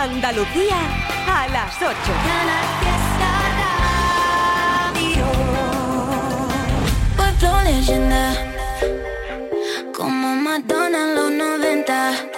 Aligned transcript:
Andalucía 0.00 0.76
a 1.26 1.48
las 1.48 1.74
8. 1.82 1.92
Pueblo 7.16 7.62
leyenda, 7.64 8.32
como 9.92 10.36
Madonna 10.36 10.98
en 11.02 11.14
los 11.16 11.30
90. 11.32 12.37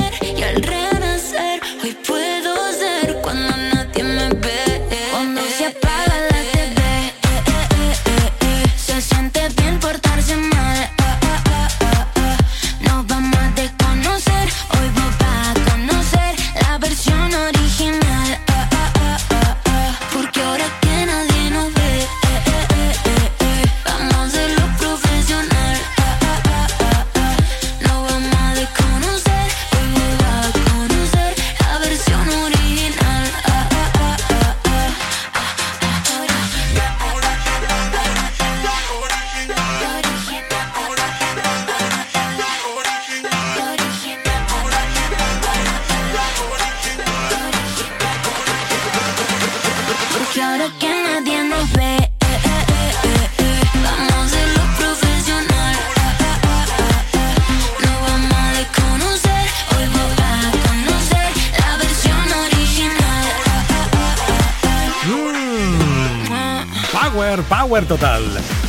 Power, 67.71 67.85
total. 67.85 68.25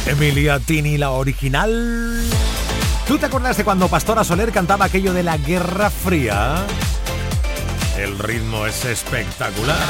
Emilia 0.06 0.60
Tini, 0.60 0.96
la 0.96 1.10
original. 1.10 2.22
¿Tú 3.08 3.18
te 3.18 3.26
acuerdas 3.26 3.56
de 3.56 3.64
cuando 3.64 3.88
Pastora 3.88 4.22
Soler 4.22 4.52
cantaba 4.52 4.84
aquello 4.84 5.12
de 5.12 5.24
la 5.24 5.38
Guerra 5.38 5.90
Fría? 5.90 6.54
El 7.98 8.16
ritmo 8.20 8.64
es 8.64 8.84
espectacular. 8.84 9.88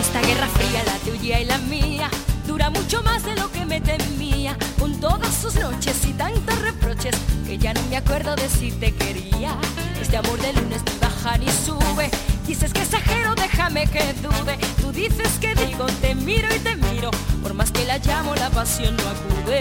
Esta 0.00 0.22
guerra 0.22 0.48
fría, 0.48 0.82
la 0.86 0.94
tuya 1.00 1.40
y 1.40 1.44
la 1.44 1.58
mía, 1.58 2.08
dura 2.46 2.70
mucho 2.70 3.02
más 3.02 3.26
de 3.26 3.36
lo 3.36 3.52
que 3.52 3.66
me 3.66 3.78
temía. 3.82 4.56
Con 4.78 4.98
todas 4.98 5.34
sus 5.34 5.56
noches 5.56 5.94
y 6.08 6.14
tantos 6.14 6.58
reproches, 6.62 7.14
que 7.46 7.58
ya 7.58 7.74
no 7.74 7.82
me 7.90 7.98
acuerdo 7.98 8.34
de 8.36 8.48
si 8.48 8.70
te 8.72 8.94
quería. 8.94 9.54
Este 10.00 10.16
amor 10.16 10.40
de 10.40 10.54
lunes 10.54 10.80
ni 10.90 10.98
baja 10.98 11.36
ni 11.36 11.48
sube. 11.50 12.10
Dices 12.46 12.72
que 12.72 12.82
exagero, 12.82 13.34
déjame 13.34 13.86
que 13.86 14.12
dude. 14.14 14.56
Tú 14.80 14.92
dices 14.92 15.38
que 15.40 15.54
digo, 15.54 15.86
te 16.00 16.14
miro 16.14 16.48
y 16.54 16.58
te 16.58 16.76
miro. 16.76 17.10
Por 17.42 17.54
más 17.54 17.70
que 17.70 17.84
la 17.84 17.98
llamo, 17.98 18.34
la 18.34 18.50
pasión 18.50 18.96
no 18.96 19.02
acude. 19.02 19.60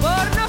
Por 0.00 0.36
no 0.36 0.48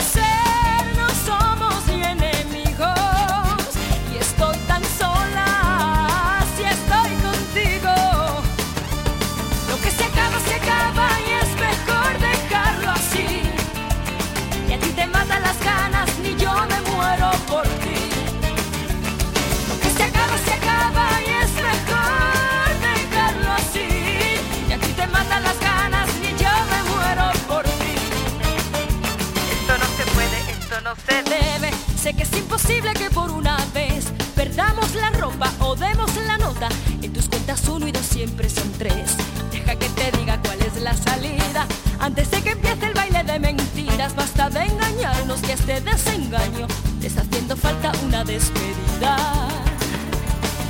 Sé 32.07 32.13
que 32.13 32.23
es 32.23 32.37
imposible 32.37 32.93
que 32.93 33.09
por 33.09 33.29
una 33.31 33.57
vez 33.73 34.05
perdamos 34.33 34.95
la 34.95 35.09
ropa 35.09 35.51
o 35.59 35.75
demos 35.75 36.09
la 36.25 36.37
nota. 36.37 36.69
En 37.01 37.11
tus 37.11 37.27
cuentas 37.27 37.67
uno 37.67 37.85
y 37.85 37.91
dos 37.91 38.05
siempre 38.05 38.49
son 38.49 38.71
tres. 38.77 39.17
Deja 39.51 39.75
que 39.75 39.89
te 39.89 40.17
diga 40.17 40.39
cuál 40.41 40.57
es 40.61 40.81
la 40.81 40.93
salida. 40.93 41.67
Antes 41.99 42.31
de 42.31 42.41
que 42.41 42.51
empiece 42.51 42.85
el 42.85 42.93
baile 42.93 43.25
de 43.25 43.39
mentiras, 43.39 44.15
basta 44.15 44.49
de 44.49 44.61
engañarnos 44.61 45.41
que 45.41 45.51
este 45.51 45.81
desengaño 45.81 46.67
te 47.01 47.07
está 47.07 47.23
haciendo 47.23 47.57
falta 47.57 47.91
una 48.05 48.23
despedida. 48.23 49.17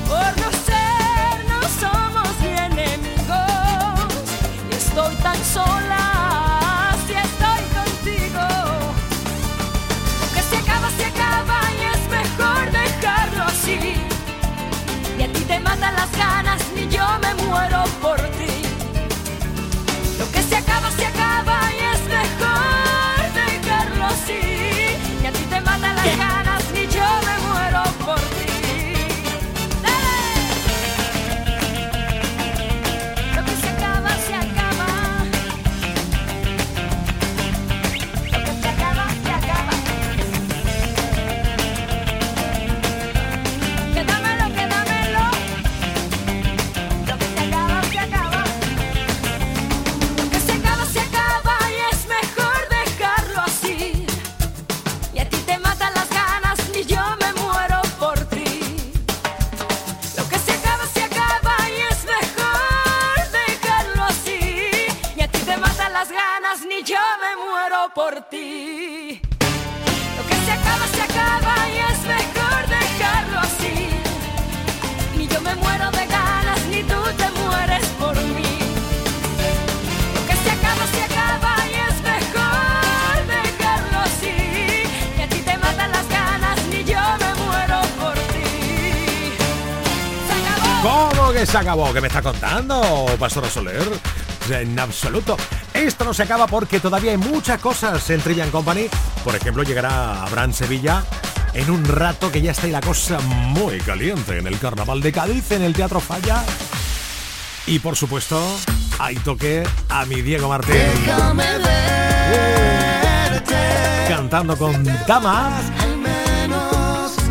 Por 0.07 0.41
no 0.41 0.66
muero 17.57 17.86
se 91.45 91.57
acabó. 91.57 91.93
¿Qué 91.93 92.01
me 92.01 92.07
está 92.07 92.21
contando, 92.21 93.05
Pastora 93.19 93.49
Soler? 93.49 93.87
En 94.49 94.79
absoluto. 94.79 95.37
Esto 95.73 96.05
no 96.05 96.13
se 96.13 96.23
acaba 96.23 96.47
porque 96.47 96.79
todavía 96.79 97.11
hay 97.11 97.17
muchas 97.17 97.59
cosas 97.59 98.09
en 98.09 98.21
Trivian 98.21 98.49
Company. 98.49 98.87
Por 99.23 99.35
ejemplo, 99.35 99.63
llegará 99.63 100.23
Abraham 100.23 100.53
Sevilla 100.53 101.03
en 101.53 101.69
un 101.69 101.85
rato 101.85 102.31
que 102.31 102.41
ya 102.41 102.51
está 102.51 102.65
ahí 102.65 102.71
la 102.71 102.81
cosa 102.81 103.19
muy 103.19 103.77
caliente 103.79 104.37
en 104.37 104.47
el 104.47 104.57
Carnaval 104.57 105.01
de 105.01 105.11
Cádiz, 105.11 105.51
en 105.51 105.63
el 105.63 105.73
Teatro 105.73 105.99
Falla. 105.99 106.43
Y 107.65 107.79
por 107.79 107.95
supuesto, 107.95 108.41
hay 108.97 109.15
toque 109.17 109.63
a 109.89 110.05
mi 110.05 110.21
Diego 110.21 110.49
Martín. 110.49 110.75
Cantando 114.07 114.57
con 114.57 114.83
Damas 115.05 115.63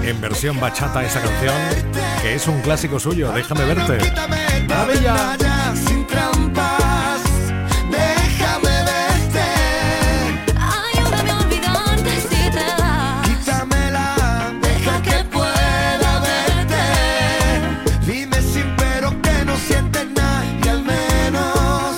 en 0.06 0.20
versión 0.20 0.60
bachata 0.60 1.04
esa 1.04 1.20
canción, 1.20 1.54
que 2.22 2.34
es 2.36 2.46
un 2.46 2.60
clásico 2.60 3.00
suyo, 3.00 3.32
déjame 3.32 3.64
verte. 3.64 3.98
Maravilla. 4.68 5.36
Sin 5.74 6.06
trampas, 6.06 7.22
déjame 7.90 8.84
verte. 8.84 9.42
Ayúdame 10.56 11.30
a 11.30 11.38
olvidarte 11.38 12.20
si 12.20 12.50
te 12.50 12.66
da. 12.78 13.22
Quítamela, 13.24 14.54
deja 14.62 15.02
que 15.02 15.24
pueda 15.24 16.20
verte. 16.20 16.82
Dime 18.06 18.40
sin 18.42 18.76
pero 18.76 19.10
que 19.22 19.44
no 19.44 19.56
sientes 19.56 20.06
nada 20.14 20.44
y 20.64 20.68
al 20.68 20.82
menos 20.84 21.96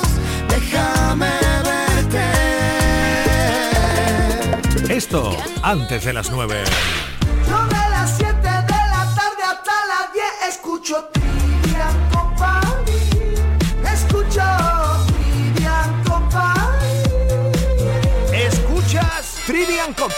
déjame 0.49 1.31
verte. 4.82 4.94
Esto 4.94 5.37
antes 5.62 6.05
de 6.05 6.12
las 6.14 6.31
9. 6.31 6.64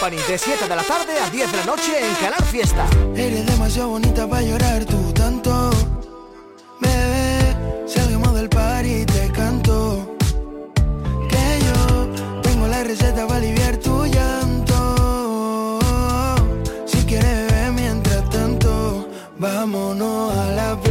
Company 0.01 0.21
de 0.27 0.35
7 0.35 0.67
de 0.67 0.75
la 0.75 0.81
tarde 0.81 1.13
a 1.19 1.29
10 1.29 1.51
de 1.51 1.57
la 1.59 1.65
noche 1.65 1.91
en 1.99 2.15
Canal 2.15 2.43
Fiesta. 2.45 2.87
Eres 3.15 3.45
demasiado 3.45 3.89
bonita 3.89 4.27
para 4.27 4.41
llorar 4.41 4.83
tú 4.83 5.13
tanto. 5.13 5.69
Bebé, 6.79 7.55
salgamos 7.85 8.33
del 8.33 8.49
par 8.49 8.83
y 8.83 9.05
te 9.05 9.31
canto. 9.31 10.17
Que 11.29 11.59
yo 11.67 12.41
tengo 12.41 12.65
la 12.65 12.83
receta 12.83 13.27
para 13.27 13.37
aliviar 13.37 13.77
tu 13.77 14.07
llanto. 14.07 15.79
Si 16.87 16.97
quieres 17.05 17.51
beber 17.51 17.71
mientras 17.73 18.27
tanto, 18.31 19.07
vámonos 19.37 20.35
a 20.35 20.45
la 20.51 20.75
playa. 20.81 20.90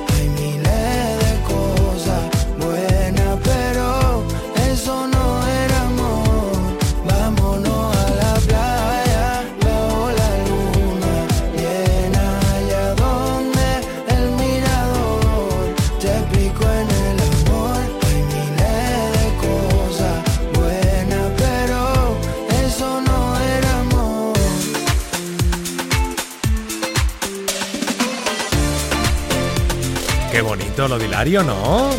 Bonito 30.81 30.87
lo 30.87 30.99
de 30.99 31.05
Hilario, 31.05 31.43
¿no? 31.43 31.89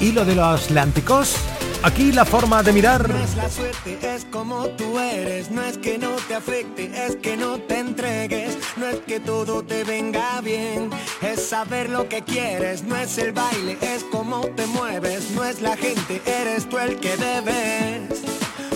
Y 0.00 0.12
lo 0.12 0.24
de 0.24 0.34
los 0.34 0.64
atlánticos. 0.64 1.34
Aquí 1.82 2.12
la 2.12 2.24
forma 2.24 2.62
de 2.62 2.72
mirar. 2.72 3.08
No 3.08 3.18
es 3.18 3.36
la 3.36 3.48
suerte, 3.48 3.98
es 4.02 4.26
como 4.26 4.66
tú 4.70 4.98
eres. 4.98 5.50
No 5.50 5.62
es 5.62 5.78
que 5.78 5.98
no 5.98 6.10
te 6.28 6.34
afecte, 6.34 6.90
es 7.06 7.16
que 7.16 7.36
no 7.36 7.58
te 7.58 7.78
entregues. 7.78 8.58
No 8.76 8.86
es 8.86 9.00
que 9.06 9.18
todo 9.18 9.62
te 9.62 9.84
venga 9.84 10.40
bien, 10.40 10.90
es 11.22 11.48
saber 11.48 11.88
lo 11.88 12.08
que 12.08 12.22
quieres. 12.22 12.82
No 12.82 12.96
es 12.96 13.16
el 13.18 13.32
baile, 13.32 13.78
es 13.80 14.04
como 14.04 14.40
te 14.40 14.66
mueves. 14.66 15.30
No 15.30 15.44
es 15.44 15.60
la 15.60 15.76
gente, 15.76 16.20
eres 16.26 16.68
tú 16.68 16.78
el 16.78 16.98
que 17.00 17.16
debes 17.16 18.22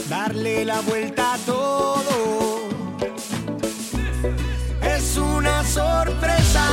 darle 0.09 0.64
la 0.64 0.80
vuelta 0.80 1.35
a 1.35 1.38
todo. 1.38 2.68
Es 4.83 5.16
una 5.16 5.62
sorpresa 5.64 6.66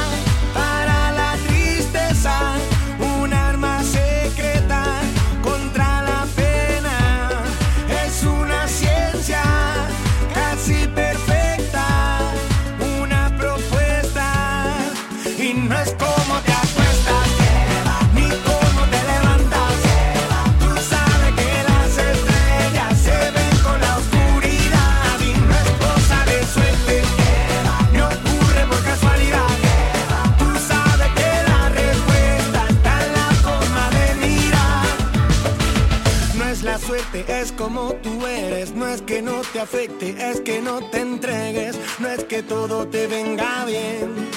ves 37.42 37.52
como 37.54 37.94
tú 38.04 38.28
eres, 38.28 38.76
no 38.76 38.88
es 38.88 39.02
que 39.02 39.24
no 39.24 39.42
te 39.52 39.60
afecte, 39.60 40.16
es 40.30 40.42
que 40.42 40.62
no 40.62 40.80
te 40.92 41.00
entregues, 41.00 41.76
no 41.98 42.08
es 42.08 42.24
que 42.26 42.44
todo 42.44 42.88
te 42.88 43.08
venga 43.08 43.66
bien. 43.66 44.30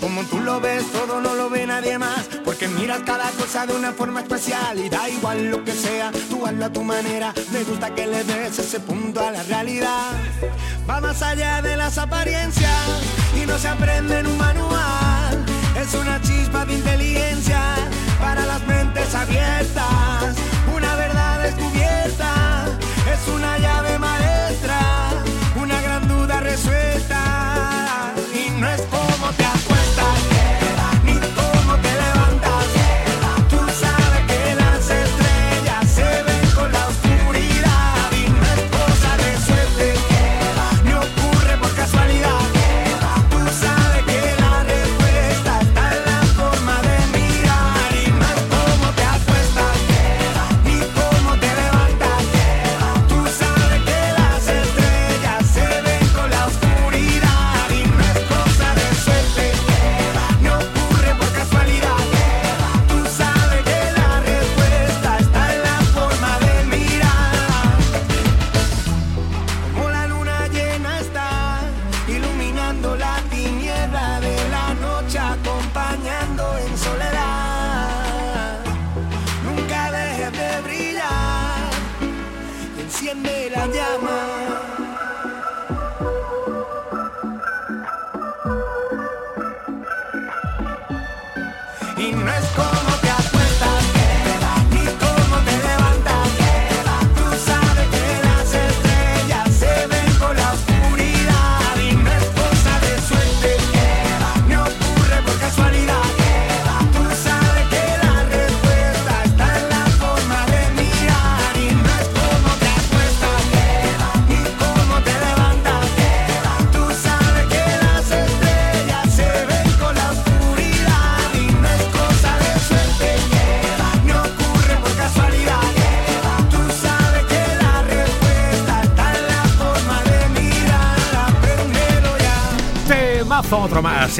Como 0.00 0.22
tú 0.24 0.38
lo 0.38 0.60
ves, 0.60 0.84
todo 0.92 1.20
no 1.20 1.34
lo 1.34 1.50
ve 1.50 1.66
nadie 1.66 1.98
más, 1.98 2.28
porque 2.44 2.68
miras 2.68 3.00
cada 3.04 3.28
cosa 3.32 3.66
de 3.66 3.74
una 3.74 3.92
forma 3.92 4.20
especial 4.20 4.78
y 4.78 4.88
da 4.88 5.08
igual 5.08 5.50
lo 5.50 5.64
que 5.64 5.72
sea, 5.72 6.12
tú 6.30 6.46
hazlo 6.46 6.66
a 6.66 6.72
tu 6.72 6.84
manera, 6.84 7.34
me 7.50 7.64
gusta 7.64 7.92
que 7.92 8.06
le 8.06 8.22
des 8.22 8.56
ese 8.56 8.78
punto 8.78 9.18
a 9.18 9.32
la 9.32 9.42
realidad. 9.42 10.12
Va 10.88 11.00
más 11.00 11.20
allá 11.22 11.60
de 11.60 11.76
las 11.76 11.98
apariencias 11.98 12.86
y 13.34 13.46
no 13.46 13.58
se 13.58 13.66
aprende 13.66 14.20
en 14.20 14.28
un 14.28 14.38
manual, 14.38 15.44
es 15.76 15.92
una 15.94 16.20
chispa 16.22 16.64
de 16.64 16.74
inteligencia 16.74 17.60
para 18.20 18.46
las 18.46 18.64
mentes 18.64 19.12
abiertas, 19.12 19.97
una 23.34 23.58
llave 23.58 23.87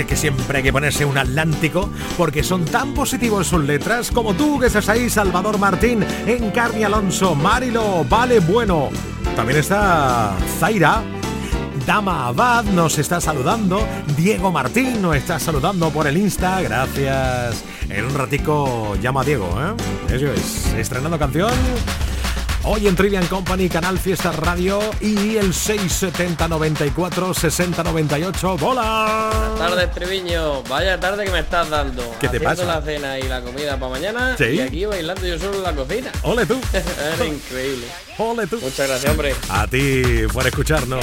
que 0.06 0.16
siempre 0.16 0.58
hay 0.58 0.64
que 0.64 0.72
ponerse 0.72 1.04
un 1.04 1.18
Atlántico 1.18 1.90
porque 2.16 2.42
son 2.42 2.64
tan 2.64 2.94
positivos 2.94 3.46
sus 3.46 3.64
letras 3.64 4.10
como 4.10 4.34
tú 4.34 4.58
que 4.58 4.66
estás 4.66 4.88
ahí, 4.88 5.08
Salvador 5.10 5.58
Martín, 5.58 6.04
Encarni 6.26 6.84
Alonso, 6.84 7.34
Marilo, 7.34 8.04
Vale 8.08 8.40
Bueno. 8.40 8.90
También 9.36 9.58
está 9.58 10.36
Zaira. 10.58 11.02
Dama 11.86 12.26
Abad 12.26 12.64
nos 12.64 12.98
está 12.98 13.18
saludando, 13.18 13.80
Diego 14.14 14.52
Martín 14.52 15.00
nos 15.00 15.16
está 15.16 15.38
saludando 15.38 15.88
por 15.88 16.06
el 16.06 16.18
Insta, 16.18 16.60
gracias. 16.60 17.64
En 17.88 18.04
un 18.04 18.14
ratico 18.14 18.94
llamo 19.00 19.20
a 19.20 19.24
Diego, 19.24 19.48
¿eh? 19.58 20.14
Eso 20.14 20.30
es, 20.30 20.74
estrenando 20.74 21.18
canción. 21.18 21.50
Hoy 22.70 22.87
en 22.87 22.94
Trivian 22.94 23.26
Company, 23.28 23.66
Canal 23.70 23.98
Fiesta 23.98 24.30
Radio 24.30 24.78
y 25.00 25.38
el 25.38 25.54
670 25.54 26.48
94 26.48 27.32
60 27.32 27.82
98. 27.82 28.58
¡Bola! 28.58 29.54
Tarde, 29.56 29.87
Triviño. 29.87 30.62
Vaya 30.64 31.00
tarde 31.00 31.25
que 31.25 31.30
me 31.30 31.38
estás 31.38 31.70
dando. 31.70 32.14
¿Qué 32.20 32.28
te 32.28 32.38
pasa? 32.38 32.66
la 32.66 32.82
cena 32.82 33.18
y 33.18 33.22
la 33.22 33.40
comida 33.40 33.78
para 33.78 33.92
mañana. 33.92 34.37
Sí. 34.37 34.44
Y 34.44 34.60
aquí 34.60 34.84
bailando 34.84 35.26
yo 35.26 35.38
solo 35.38 35.56
en 35.56 35.62
la 35.62 35.72
cocina. 35.72 36.12
¡Ole 36.22 36.44
tú! 36.44 36.60
Era 37.14 37.25
increíble. 37.25 37.87
¡Ole 38.18 38.46
tú! 38.46 38.60
Muchas 38.60 38.87
gracias, 38.87 39.12
hombre. 39.12 39.34
A 39.48 39.66
ti 39.66 40.26
por 40.30 40.46
escucharnos. 40.46 41.02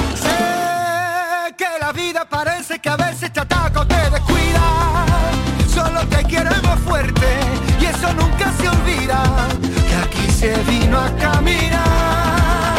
La 1.93 1.97
vida 2.01 2.23
parece 2.23 2.79
que 2.79 2.87
a 2.87 2.95
veces 2.95 3.33
te 3.33 3.41
ataca 3.41 3.81
o 3.81 3.85
te 3.85 4.09
descuida. 4.09 5.05
Solo 5.73 5.99
te 6.07 6.23
queremos 6.23 6.79
fuerte 6.85 7.27
y 7.81 7.85
eso 7.85 8.13
nunca 8.13 8.49
se 8.57 8.69
olvida. 8.69 9.21
Que 9.89 9.95
aquí 9.95 10.31
se 10.31 10.55
vino 10.71 10.97
a 10.97 11.09
caminar. 11.17 12.77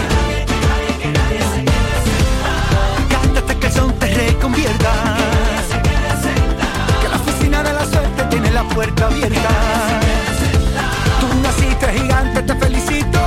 Cántate 3.11 3.59
que 3.59 3.67
el 3.67 3.73
son 3.75 3.93
te 3.99 4.07
reconvierta. 4.07 4.93
Que 7.03 7.09
la 7.11 7.17
oficina 7.17 7.63
de 7.63 7.73
la 7.75 7.85
suerte 7.85 8.25
tiene 8.31 8.51
la 8.51 8.63
puerta 8.63 9.09
abierta. 9.09 9.51
Tú 11.21 11.27
naciste 11.43 11.87
gigante, 12.01 12.43
te 12.45 12.55
felicito. 12.55 13.21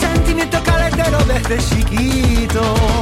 Sentimiento 0.00 0.58
caletero 0.64 1.18
desde 1.26 1.58
chiquito. 1.58 3.01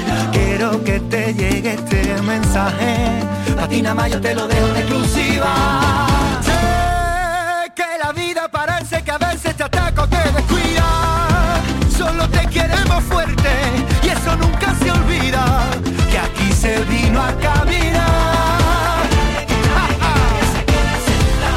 que 0.83 0.99
te 0.99 1.33
llegue 1.33 1.73
este 1.73 2.21
mensaje. 2.21 2.95
A 3.61 3.67
ti 3.67 3.81
nada 3.81 3.95
más 3.95 4.11
yo 4.11 4.21
te 4.21 4.33
lo 4.33 4.47
dejo 4.47 4.67
en 4.67 4.77
exclusiva. 4.77 6.07
Sé 6.41 7.71
que 7.75 7.85
la 8.03 8.11
vida 8.11 8.47
parece 8.49 9.03
que 9.03 9.11
a 9.11 9.17
veces 9.17 9.55
te 9.55 9.63
ataca 9.63 10.03
o 10.03 10.07
te 10.07 10.17
descuida. 10.17 11.61
Solo 11.97 12.27
te 12.29 12.47
queremos 12.47 13.03
fuerte 13.03 13.49
y 14.03 14.09
eso 14.09 14.35
nunca 14.37 14.73
se 14.75 14.91
olvida. 14.91 15.43
Que 16.09 16.17
aquí 16.17 16.51
se 16.53 16.83
vino 16.85 17.21
a 17.21 17.31
caminar. 17.33 19.03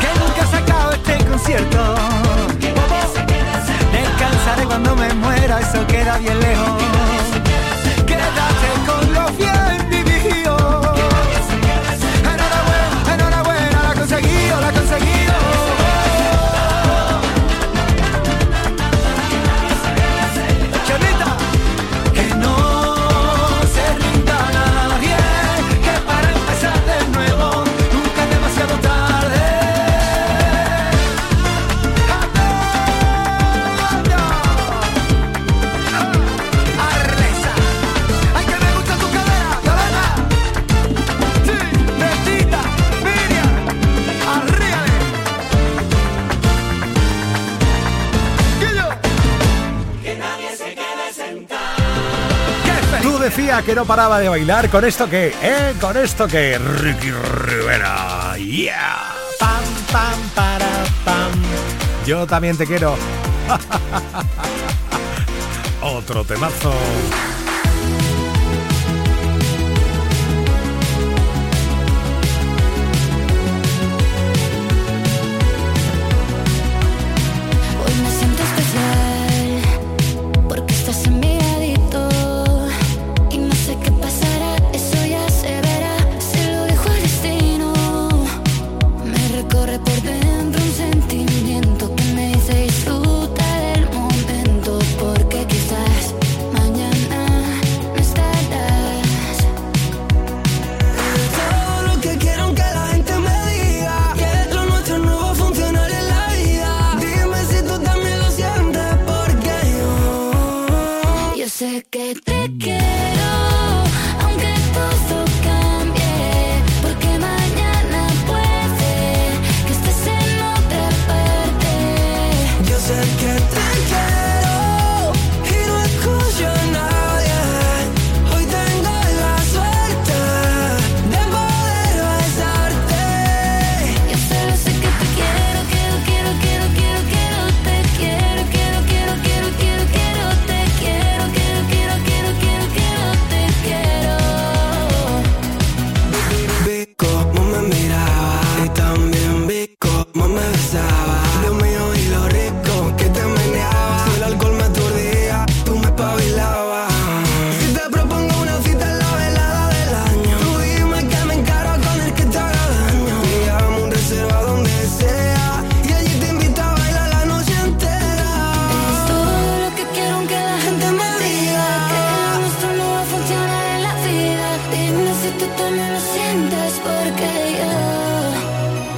Que 0.01 0.11
nunca 0.21 0.47
se 0.51 0.57
acaba 0.57 0.95
este 0.95 1.25
concierto. 1.25 1.95
Descansaré 3.93 4.65
cuando 4.67 4.97
me 4.97 5.13
muera, 5.15 5.61
eso 5.61 5.87
queda 5.87 6.19
bien 6.19 6.41
lejos. 6.41 6.84
Que 53.45 53.75
no 53.75 53.85
paraba 53.85 54.21
de 54.21 54.29
bailar 54.29 54.71
con 54.71 54.87
esto 54.87 55.09
que, 55.09 55.27
¿eh? 55.43 55.75
Con 55.79 55.99
esto 55.99 56.27
que 56.27 56.59
Ricky 56.59 57.13
Rivera. 57.13 58.37
Yeah. 58.39 59.13
Pam 59.39 59.63
pam 59.93 60.19
para 60.35 60.67
pam. 61.05 61.31
Yo 62.07 62.27
también 62.27 62.57
te 62.57 62.67
quiero. 62.67 62.97
Otro 65.83 66.25
temazo. 66.25 66.73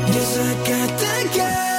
Yes, 0.09 0.39
I 0.39 0.55
got 0.69 1.01
the 1.01 1.39
guy. 1.39 1.76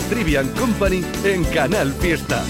Trivian 0.00 0.48
Company 0.50 1.04
en 1.24 1.44
Canal 1.44 1.92
Fiesta. 1.92 2.42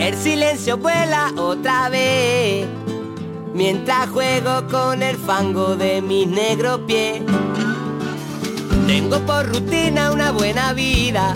El 0.00 0.14
silencio 0.16 0.76
vuela 0.76 1.32
otra 1.36 1.88
vez 1.88 2.66
mientras 3.54 4.08
juego 4.10 4.66
con 4.70 5.02
el 5.02 5.16
fango 5.16 5.74
de 5.74 6.00
mis 6.00 6.28
negros 6.28 6.80
pies. 6.86 7.22
Tengo 8.86 9.18
por 9.20 9.48
rutina 9.48 10.12
una 10.12 10.30
buena 10.30 10.72
vida, 10.74 11.34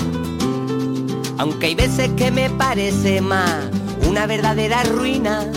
aunque 1.39 1.67
hay 1.67 1.75
veces 1.75 2.11
que 2.17 2.31
me 2.31 2.51
parece 2.51 3.21
más 3.21 3.71
una 4.07 4.27
verdadera 4.27 4.85
ruina. 4.85 5.51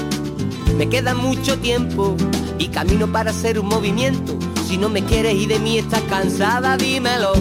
Me 0.82 0.90
queda 0.90 1.14
mucho 1.14 1.60
tiempo 1.60 2.16
y 2.58 2.70
camino 2.70 3.06
para 3.06 3.30
hacer 3.30 3.60
un 3.60 3.68
movimiento. 3.68 4.36
Si 4.68 4.78
no 4.78 4.90
me 4.90 5.06
quieres 5.06 5.36
y 5.36 5.46
de 5.46 5.60
mí 5.60 5.78
estás 5.78 6.02
cansada, 6.10 6.76
dímelo. 6.76 7.34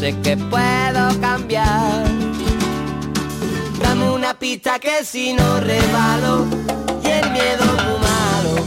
Sé 0.00 0.18
que 0.24 0.36
puedo 0.36 1.20
cambiar. 1.20 2.04
Dame 3.80 4.10
una 4.10 4.34
pista 4.34 4.80
que 4.80 5.04
si 5.04 5.34
no 5.34 5.60
rebalo 5.60 6.46
y 7.04 7.06
el 7.06 7.30
miedo 7.30 7.64
muy 7.64 8.00
malo 8.10 8.66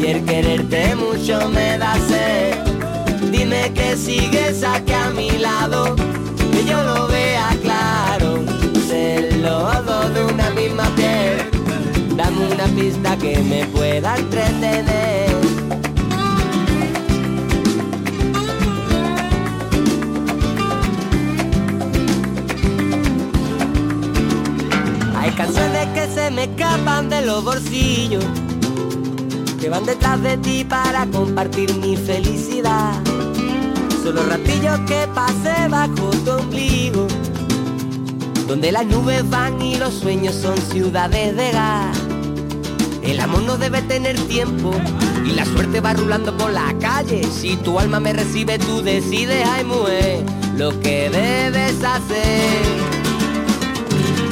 y 0.00 0.06
el 0.06 0.24
quererte 0.24 0.96
mucho 0.96 1.50
me 1.50 1.76
da 1.76 1.94
sed. 2.08 2.54
Dime 3.30 3.70
que 3.74 3.98
sigues 3.98 4.64
aquí 4.64 4.94
a 4.94 5.10
mi 5.10 5.30
lado 5.30 5.94
que 6.52 6.64
yo 6.64 6.82
lo 6.84 7.01
que 13.22 13.38
me 13.38 13.64
pueda 13.66 14.16
entretener. 14.16 15.30
Hay 25.16 25.30
canciones 25.30 25.86
que 25.94 26.12
se 26.12 26.30
me 26.32 26.44
escapan 26.44 27.08
de 27.08 27.24
los 27.24 27.44
bolsillos, 27.44 28.24
que 29.60 29.68
van 29.68 29.86
detrás 29.86 30.20
de 30.20 30.36
ti 30.38 30.64
para 30.64 31.06
compartir 31.06 31.72
mi 31.76 31.96
felicidad. 31.96 32.94
Son 34.02 34.16
los 34.16 34.28
ratillos 34.28 34.80
que 34.80 35.06
pasé 35.14 35.68
bajo 35.68 36.10
tu 36.24 36.32
ombligo, 36.32 37.06
donde 38.48 38.72
las 38.72 38.84
nubes 38.84 39.30
van 39.30 39.62
y 39.62 39.76
los 39.76 39.94
sueños 39.94 40.34
son 40.34 40.56
ciudades 40.56 41.36
de 41.36 41.52
gas. 41.52 42.01
El 43.02 43.20
amor 43.20 43.42
no 43.42 43.58
debe 43.58 43.82
tener 43.82 44.16
tiempo 44.28 44.72
y 45.24 45.32
la 45.32 45.44
suerte 45.44 45.80
va 45.80 45.92
rulando 45.92 46.36
por 46.36 46.52
la 46.52 46.74
calle. 46.80 47.22
Si 47.24 47.56
tu 47.56 47.78
alma 47.78 48.00
me 48.00 48.12
recibe, 48.12 48.58
tú 48.58 48.80
decides, 48.82 49.46
ay 49.46 49.64
mujer, 49.64 50.24
lo 50.56 50.78
que 50.80 51.10
debes 51.10 51.82
hacer. 51.82 52.62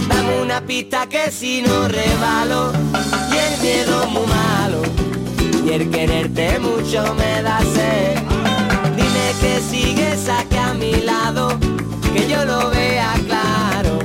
Dame 0.08 0.42
una 0.42 0.60
pista 0.60 1.08
que 1.08 1.30
si 1.30 1.62
no 1.62 1.88
rebalo 1.88 2.72
y 3.32 3.36
el 3.36 3.60
miedo 3.60 4.06
muy 4.08 4.26
malo 4.26 4.82
y 5.64 5.70
el 5.72 5.90
quererte 5.90 6.58
mucho 6.58 7.14
me 7.14 7.42
da 7.42 7.60
sed. 7.60 8.18
Dime 8.96 9.34
que 9.40 9.60
sigues 9.60 10.28
aquí 10.28 10.56
a 10.56 10.74
mi 10.74 10.92
lado, 11.02 11.58
que 12.14 12.28
yo 12.28 12.44
lo 12.44 12.70
vea 12.70 13.14
claro. 13.26 13.98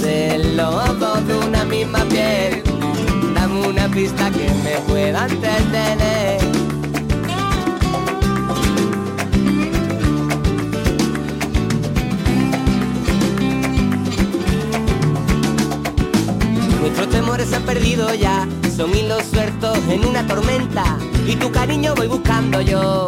Ser 0.00 0.44
los 0.54 1.26
de 1.26 1.38
una 1.46 1.64
misma 1.64 2.07
una 3.66 3.88
pista 3.88 4.30
que 4.30 4.48
me 4.64 4.76
pueda 4.86 5.26
entretener. 5.26 6.38
Nuestros 16.80 17.08
temores 17.10 17.48
se 17.48 17.56
han 17.56 17.62
perdido 17.62 18.14
ya, 18.14 18.46
son 18.76 18.94
hilos 18.96 19.24
sueltos 19.32 19.78
en 19.88 20.04
una 20.04 20.26
tormenta 20.26 20.98
y 21.26 21.36
tu 21.36 21.50
cariño 21.50 21.94
voy 21.94 22.06
buscando 22.06 22.60
yo. 22.60 23.06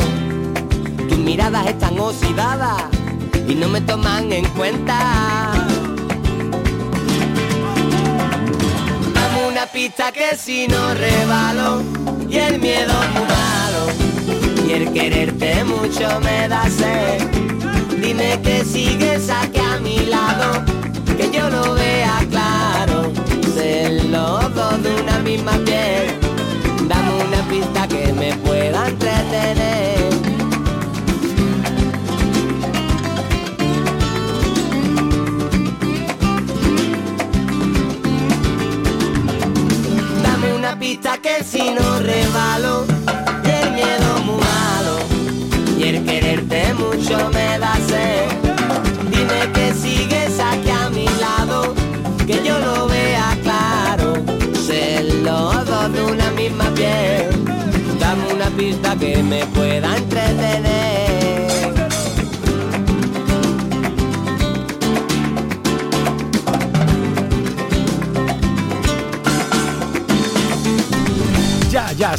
Tus 1.09 1.19
miradas 1.19 1.67
están 1.67 1.99
oxidadas 1.99 2.85
y 3.49 3.55
no 3.55 3.69
me 3.69 3.81
toman 3.81 4.33
en 4.33 4.45
cuenta. 4.51 5.40
Pista 9.73 10.11
que 10.11 10.37
si 10.37 10.67
no 10.67 10.95
rebalo 10.95 11.83
y 12.29 12.37
el 12.39 12.59
miedo 12.59 12.93
muy 13.13 13.23
malo 13.23 14.67
y 14.67 14.73
el 14.73 14.93
quererte 14.93 15.65
mucho 15.65 16.21
me 16.21 16.49
da 16.49 16.69
sed. 16.69 17.23
Dime 18.01 18.41
que 18.43 18.65
sigues 18.65 19.29
aquí 19.31 19.61
a 19.61 19.79
mi 19.81 20.07
lado, 20.07 20.65
que 21.17 21.31
yo 21.31 21.49
lo 21.51 21.75
vea 21.75 22.25
claro. 22.31 23.13
Ser 23.55 24.05
los 24.07 24.55
dos 24.55 24.83
de 24.83 25.03
una 25.03 25.19
misma 25.19 25.53
piel. 25.65 26.20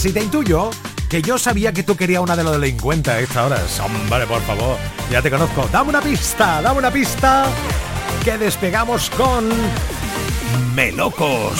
Si 0.01 0.11
te 0.11 0.19
intuyo 0.19 0.71
que 1.07 1.21
yo 1.21 1.37
sabía 1.37 1.73
que 1.73 1.83
tú 1.83 1.95
querías 1.95 2.23
una 2.23 2.35
de 2.35 2.43
los 2.43 2.59
delincuentes 2.59 3.13
a 3.13 3.19
esta 3.19 3.45
hora. 3.45 3.61
Hombre, 3.85 4.25
por 4.25 4.41
favor, 4.41 4.75
ya 5.11 5.21
te 5.21 5.29
conozco. 5.29 5.69
Dame 5.71 5.89
una 5.91 6.01
pista, 6.01 6.59
dame 6.59 6.79
una 6.79 6.89
pista. 6.89 7.45
Que 8.25 8.35
despegamos 8.39 9.11
con 9.11 9.47
Melocos. 10.73 11.53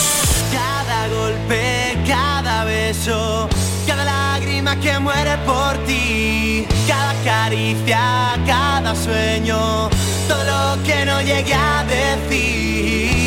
Cada 0.52 1.08
golpe, 1.10 2.00
cada 2.08 2.64
beso, 2.64 3.48
cada 3.86 4.06
lágrima 4.06 4.76
que 4.80 4.98
muere 4.98 5.38
por 5.46 5.78
ti, 5.86 6.66
cada 6.88 7.14
caricia, 7.24 8.40
cada 8.48 8.96
sueño, 8.96 9.88
todo 10.28 10.44
lo 10.46 10.84
que 10.84 11.06
no 11.06 11.22
llegué 11.22 11.54
a 11.54 11.84
decir. 11.84 13.21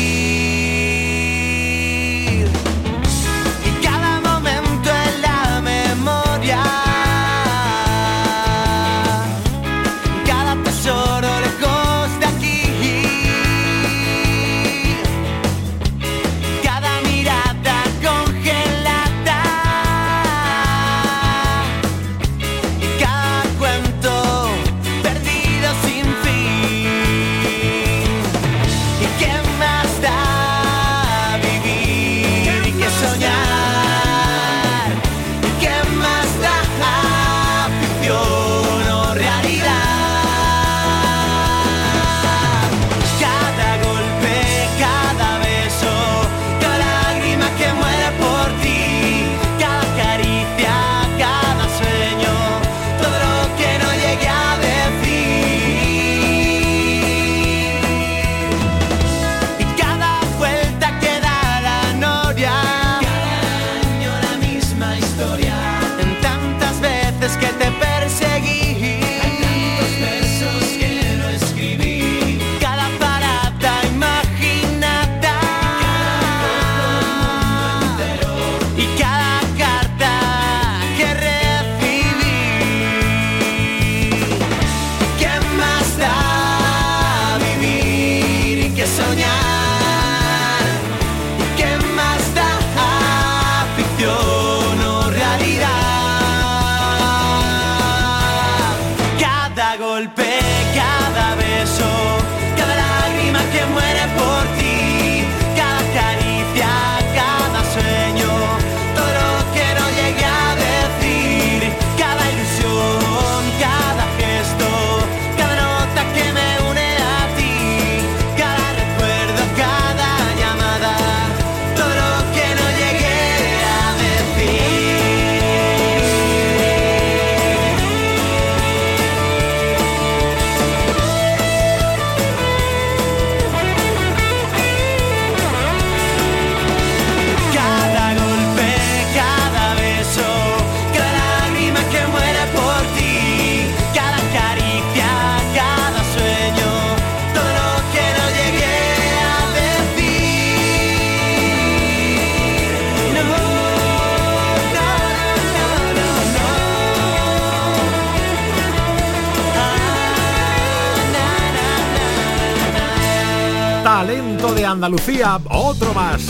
Talento 164.05 164.53
de 164.53 164.63
Andalucía, 164.63 165.39
otro 165.49 165.91
más. 165.95 166.27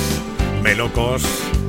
Melocos, 0.63 1.23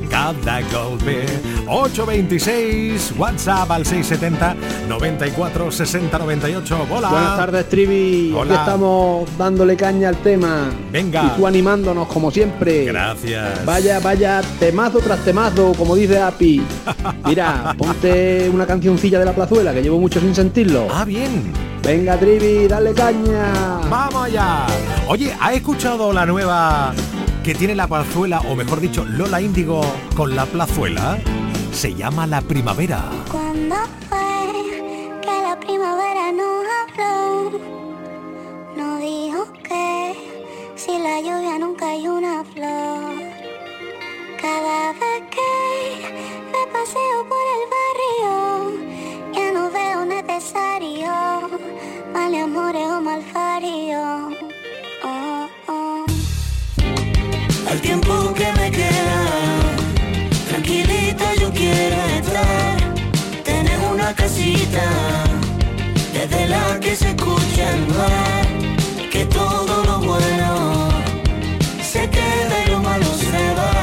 cada 0.09 0.61
golpe. 0.61 1.25
826, 1.67 3.13
WhatsApp 3.17 3.69
al 3.71 3.85
670 3.85 4.55
94 4.87 5.69
60 5.69 6.17
98. 6.17 6.87
Hola. 6.89 7.09
Buenas 7.09 7.37
tardes, 7.37 7.67
Trivi. 7.67 8.31
Hola. 8.33 8.53
Aquí 8.53 8.59
estamos 8.61 9.37
dándole 9.37 9.75
caña 9.75 10.07
al 10.07 10.17
tema. 10.17 10.69
Venga. 10.93 11.25
Y 11.25 11.37
tú 11.37 11.45
animándonos 11.45 12.07
como 12.07 12.31
siempre. 12.31 12.85
Gracias. 12.85 13.65
Vaya, 13.65 13.99
vaya, 13.99 14.41
temazo 14.61 14.99
tras 14.99 15.19
temazo, 15.25 15.73
como 15.77 15.93
dice 15.93 16.21
Api. 16.21 16.61
Mira, 17.25 17.75
ponte 17.77 18.49
una 18.49 18.65
cancioncilla 18.65 19.19
de 19.19 19.25
la 19.25 19.33
plazuela 19.33 19.73
que 19.73 19.81
llevo 19.81 19.99
mucho 19.99 20.21
sin 20.21 20.33
sentirlo. 20.33 20.87
Ah, 20.89 21.03
bien. 21.03 21.66
Venga, 21.87 22.19
Trivi, 22.19 22.67
dale 22.67 22.93
caña. 22.93 23.79
Vamos 23.89 24.25
allá. 24.25 24.67
Oye, 25.07 25.33
¿ha 25.39 25.53
escuchado 25.53 26.11
la 26.11 26.25
nueva 26.25 26.93
que 27.45 27.55
tiene 27.55 27.75
la 27.75 27.87
plazuela, 27.87 28.41
o 28.41 28.57
mejor 28.57 28.81
dicho, 28.81 29.05
Lola 29.05 29.39
Índigo 29.39 29.79
con 30.13 30.35
la 30.35 30.45
plazuela? 30.45 31.17
Se 31.71 31.95
llama 31.95 32.27
La 32.27 32.41
Primavera. 32.41 33.05
¿Cuándo 33.31 33.77
fue 34.09 35.21
que 35.21 35.31
la 35.31 35.57
primavera 35.61 36.33
nos 36.33 36.65
habló? 36.81 37.51
No 38.75 38.97
dijo 38.97 39.45
que 39.63 40.13
si 40.75 40.91
la 40.99 41.21
lluvia 41.21 41.57
nunca 41.57 41.87
hay 41.87 42.05
una 42.05 42.43
flor. 42.43 43.15
Cada 44.41 44.91
vez 44.91 45.23
que 45.31 45.51
me 46.51 46.67
paseo 46.73 47.17
por 47.29 47.45
el 47.55 47.63
barrio, 47.71 47.86
no 47.86 47.86
Oh, 55.03 55.47
oh. 55.67 56.05
Al 57.67 57.81
tiempo 57.81 58.33
que 58.35 58.51
me 58.53 58.69
queda, 58.69 59.19
tranquilita 60.49 61.33
yo 61.41 61.51
quiero 61.51 61.95
estar. 62.19 62.77
Tener 63.43 63.79
una 63.91 64.13
casita, 64.13 64.83
desde 66.13 66.47
la 66.47 66.79
que 66.81 66.95
se 66.95 67.09
escucha 67.09 67.71
el 67.73 67.87
mar. 67.87 68.45
Que 69.11 69.25
todo 69.25 69.83
lo 69.85 69.99
bueno 69.99 70.89
se 71.81 72.07
queda 72.09 72.63
y 72.63 72.69
lo 72.69 72.79
malo 72.79 73.05
se 73.05 73.53
va. 73.55 73.73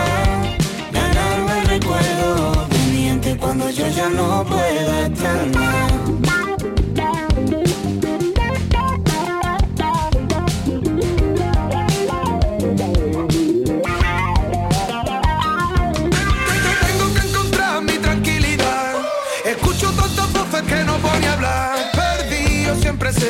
Ganarme 0.92 1.58
el 1.62 1.66
recuerdo 1.66 2.68
gente 3.14 3.36
cuando 3.36 3.70
yo 3.70 3.86
ya 3.88 4.08
no 4.08 4.44
pueda 4.44 5.06
estar 5.06 5.46
más. 5.56 5.93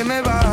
Me 0.05 0.21
va. 0.21 0.44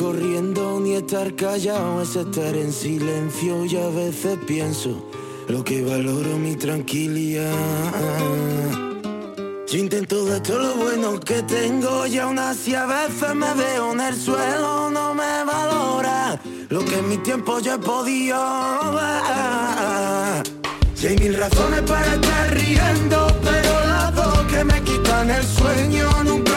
Corriendo 0.00 0.80
ni 0.80 0.94
estar 0.94 1.36
callado, 1.36 2.00
es 2.00 2.16
estar 2.16 2.56
en 2.56 2.72
silencio 2.72 3.66
y 3.66 3.76
a 3.76 3.88
veces 3.90 4.38
pienso 4.46 5.10
lo 5.46 5.62
que 5.62 5.84
valoro 5.84 6.38
mi 6.38 6.56
tranquilidad. 6.56 7.52
Yo 9.68 9.78
intento 9.78 10.24
de 10.24 10.40
todo 10.40 10.58
lo 10.58 10.74
bueno 10.76 11.20
que 11.20 11.42
tengo 11.42 12.06
y 12.06 12.16
aún 12.16 12.38
así 12.38 12.74
a 12.74 12.86
veces 12.86 13.34
me 13.34 13.52
veo 13.52 13.92
en 13.92 14.00
el 14.00 14.16
suelo, 14.16 14.88
no 14.88 15.12
me 15.12 15.44
valora 15.44 16.40
lo 16.70 16.82
que 16.82 16.98
en 16.98 17.06
mi 17.06 17.18
tiempo 17.18 17.58
yo 17.60 17.74
he 17.74 17.78
podido 17.78 18.38
ver. 18.94 20.42
Si 20.94 21.08
hay 21.08 21.18
mil 21.18 21.34
razones 21.36 21.82
para 21.82 22.14
estar 22.14 22.54
riendo, 22.54 23.26
pero 23.42 23.86
las 23.86 24.14
dos 24.14 24.38
que 24.50 24.64
me 24.64 24.80
quitan 24.82 25.30
el 25.30 25.44
sueño 25.44 26.24
nunca. 26.24 26.49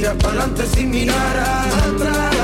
Tira 0.00 0.14
para 0.14 0.28
adelante 0.28 0.66
sin 0.66 0.88
mirar 0.88 1.36
atrás. 1.36 2.34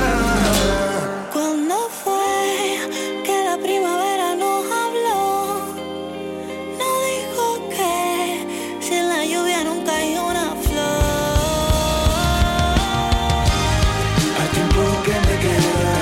¿Cuándo 1.33 1.75
fue 2.03 2.77
que 3.25 3.35
la 3.45 3.57
primavera 3.57 4.35
nos 4.35 4.63
habló? 4.79 5.21
No 6.79 6.89
dijo 7.11 7.43
que 7.75 8.45
sin 8.79 9.09
la 9.09 9.25
lluvia 9.25 9.63
nunca 9.63 9.91
hay 9.95 10.13
una 10.29 10.47
flor. 10.65 11.01
Al 14.39 14.49
tiempo 14.55 14.81
que 15.05 15.15
me 15.25 15.35
queda, 15.45 15.95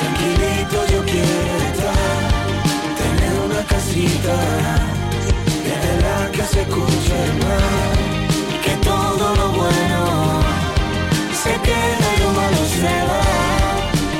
tranquilito 0.00 0.76
yo 0.90 1.00
quiero 1.04 1.52
estar. 1.68 2.20
Tener 3.00 3.32
una 3.44 3.62
casita, 3.72 4.36
desde 5.66 5.92
la 6.00 6.16
que 6.32 6.42
se 6.44 6.62
escucha 6.62 7.14
el 7.26 7.32
mar. 7.44 7.89
Se 11.42 11.50
queda 11.62 12.08
y 12.16 12.20
lo 12.20 12.30
malo 12.32 12.56
se 12.66 12.94
va. 13.08 13.20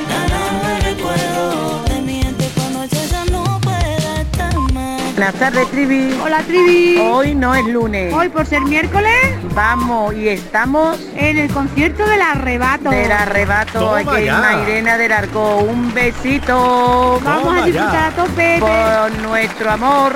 Ganarme 0.09 0.77
el 0.77 0.95
recuerdo 0.95 1.83
De 1.85 2.01
mi 2.01 2.13
gente 2.21 2.49
cuando 2.55 2.85
yo 2.85 3.05
ya 3.09 3.25
no 3.31 3.59
pueda 3.61 4.21
estar 4.21 4.57
más. 4.73 5.15
Buenas 5.15 5.33
tardes, 5.35 5.67
Trivi. 5.71 6.17
Hola 6.23 6.39
Trivi. 6.43 6.97
Hoy 6.99 7.35
no 7.35 7.53
es 7.55 7.65
lunes. 7.67 8.13
Hoy 8.13 8.29
por 8.29 8.45
ser 8.45 8.61
miércoles 8.61 9.13
Vamos 9.53 10.15
y 10.15 10.29
estamos 10.29 10.97
en 11.15 11.37
el 11.37 11.51
concierto 11.51 12.05
del 12.07 12.21
arrebato. 12.21 12.89
del 12.89 13.11
arrebato. 13.11 13.79
Toma 13.79 13.97
Aquí 13.99 14.25
ya. 14.25 14.39
Mairena 14.39 14.97
del 14.97 15.11
Arco. 15.11 15.57
Un 15.57 15.93
besito 15.93 17.19
Vamos 17.23 17.43
Toma 17.43 17.63
a 17.63 17.65
disfrutar 17.65 17.93
ya. 17.93 18.07
a 18.07 18.11
tope. 18.25 18.57
por 18.59 19.21
nuestro 19.21 19.71
amor. 19.71 20.13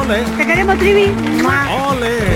¡Ole! 0.00 0.22
Te 0.36 0.46
queremos 0.46 0.76
Trivi. 0.78 1.12
¡Ole! 1.88 2.35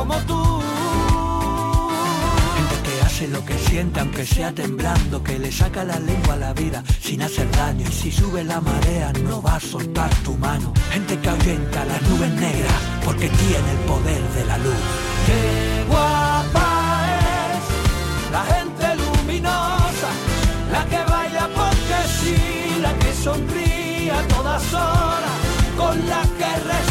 como 0.00 0.16
tú. 0.30 0.42
Gente 2.56 2.76
que 2.84 3.02
hace 3.04 3.28
lo 3.28 3.44
que 3.44 3.56
siente 3.58 4.00
aunque 4.00 4.24
sea 4.24 4.50
temblando, 4.52 5.22
que 5.22 5.38
le 5.38 5.52
saca 5.52 5.84
la 5.84 5.98
lengua 5.98 6.34
a 6.34 6.36
la 6.46 6.52
vida 6.54 6.82
sin 7.02 7.20
hacer 7.20 7.50
daño. 7.50 7.84
Y 7.86 7.92
si 7.92 8.10
sube 8.10 8.42
la 8.42 8.60
marea 8.62 9.12
no 9.28 9.42
va 9.42 9.56
a 9.56 9.60
soltar 9.60 10.10
tu 10.24 10.32
mano. 10.38 10.72
Gente 10.90 11.18
que 11.18 11.28
ahuyenta 11.28 11.84
las 11.84 12.00
nubes 12.08 12.32
negras 12.46 12.80
porque 13.04 13.28
tiene 13.28 13.70
el 13.76 13.80
poder 13.92 14.22
de 14.36 14.44
la 14.50 14.56
luz. 14.64 14.80
Qué 15.26 15.42
guapa 15.90 16.66
es 17.52 17.62
la 18.36 18.42
gente 18.54 18.86
luminosa, 19.02 20.10
la 20.72 20.82
que 20.90 21.00
baila 21.12 21.44
porque 21.60 21.98
sí, 22.18 22.36
la 22.80 22.92
que 23.00 23.12
sonríe 23.12 24.10
a 24.12 24.22
todas 24.28 24.64
horas, 24.72 25.36
con 25.76 25.96
la 26.08 26.22
que 26.38 26.50
respiras 26.68 26.89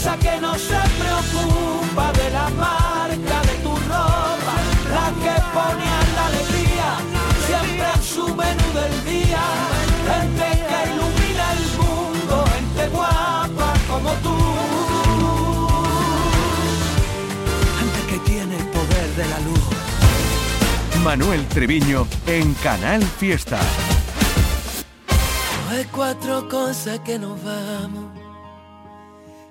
esa 0.00 0.16
que 0.16 0.40
no 0.40 0.54
se 0.54 0.80
preocupa 0.98 2.12
de 2.12 2.30
la 2.30 2.48
marca 2.50 3.38
de 3.48 3.54
tu 3.64 3.74
ropa, 3.92 4.54
la 4.94 5.06
que 5.22 5.36
ponían 5.56 6.06
la 6.16 6.26
alegría 6.30 6.90
siempre 7.46 7.86
en 7.96 8.02
su 8.02 8.24
menú 8.34 8.66
del 8.80 8.96
día, 9.04 9.44
gente 10.10 10.46
que 10.68 10.78
ilumina 10.90 11.46
el 11.56 11.64
mundo, 11.80 12.44
gente 12.54 12.88
guapa 12.88 13.72
como 13.90 14.10
tú. 14.24 14.36
Gente 17.78 18.00
que 18.10 18.18
tiene 18.30 18.56
el 18.56 18.66
poder 18.68 19.08
de 19.18 19.26
la 19.32 19.40
luz. 19.40 21.04
Manuel 21.04 21.46
Treviño 21.48 22.06
en 22.26 22.54
Canal 22.54 23.02
Fiesta. 23.02 23.58
No 25.66 25.76
hay 25.76 25.84
cuatro 25.84 26.48
cosas 26.48 27.00
que 27.00 27.18
nos 27.18 27.42
vamos 27.44 28.19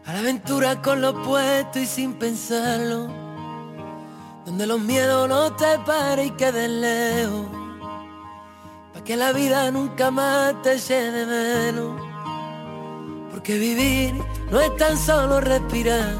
a 0.09 0.13
la 0.13 0.19
aventura 0.19 0.81
con 0.81 1.01
lo 1.01 1.13
puesto 1.21 1.77
y 1.77 1.85
sin 1.85 2.15
pensarlo, 2.15 3.07
donde 4.43 4.65
los 4.65 4.79
miedos 4.81 5.29
no 5.29 5.55
te 5.55 5.77
paren 5.85 6.27
y 6.27 6.31
queden 6.31 6.81
lejos, 6.81 7.45
para 8.91 9.05
que 9.05 9.15
la 9.15 9.31
vida 9.33 9.69
nunca 9.69 10.09
más 10.09 10.59
te 10.63 10.79
llene 10.79 11.25
de 11.27 11.71
menos, 11.71 12.01
porque 13.29 13.59
vivir 13.59 14.15
no 14.49 14.59
es 14.59 14.75
tan 14.77 14.97
solo 14.97 15.41
respirar, 15.41 16.15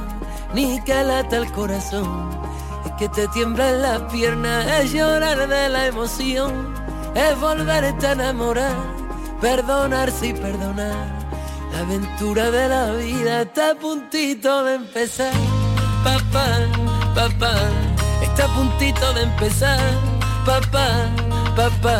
ni 0.53 0.79
que 0.83 1.03
lata 1.03 1.37
el 1.37 1.51
corazón, 1.51 2.29
es 2.85 2.91
que 2.99 3.09
te 3.09 3.27
tiemblan 3.29 3.81
las 3.81 4.01
piernas, 4.11 4.67
es 4.67 4.93
llorar 4.93 5.47
de 5.47 5.67
la 5.67 5.87
emoción, 5.87 6.75
es 7.15 7.39
volverte 7.39 8.05
a 8.05 8.11
enamorar 8.11 8.99
perdonarse 9.41 10.27
y 10.27 10.33
perdonar. 10.33 11.18
La 11.71 11.79
aventura 11.79 12.51
de 12.51 12.67
la 12.67 12.91
vida 12.93 13.41
está 13.41 13.71
a 13.71 13.75
puntito 13.75 14.63
de 14.63 14.75
empezar. 14.75 15.33
Papá, 16.03 16.47
papá, 17.15 17.55
está 18.21 18.45
a 18.45 18.55
puntito 18.55 19.13
de 19.13 19.23
empezar. 19.23 19.79
Papá, 20.45 21.09
papá. 21.55 21.99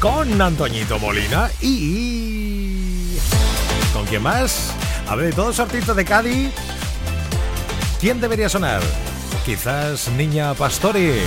Con 0.00 0.42
Antoñito 0.42 0.98
Molina 0.98 1.48
y... 1.60 3.16
¿Con 3.92 4.04
quién 4.06 4.24
más? 4.24 4.74
A 5.06 5.14
ver, 5.14 5.26
de 5.26 5.32
todos 5.32 5.60
artistas 5.60 5.94
de 5.94 6.04
Cádiz, 6.04 6.50
¿quién 8.00 8.20
debería 8.20 8.48
sonar? 8.48 8.82
Quizás 9.44 10.08
Niña 10.08 10.52
Pastori. 10.54 11.20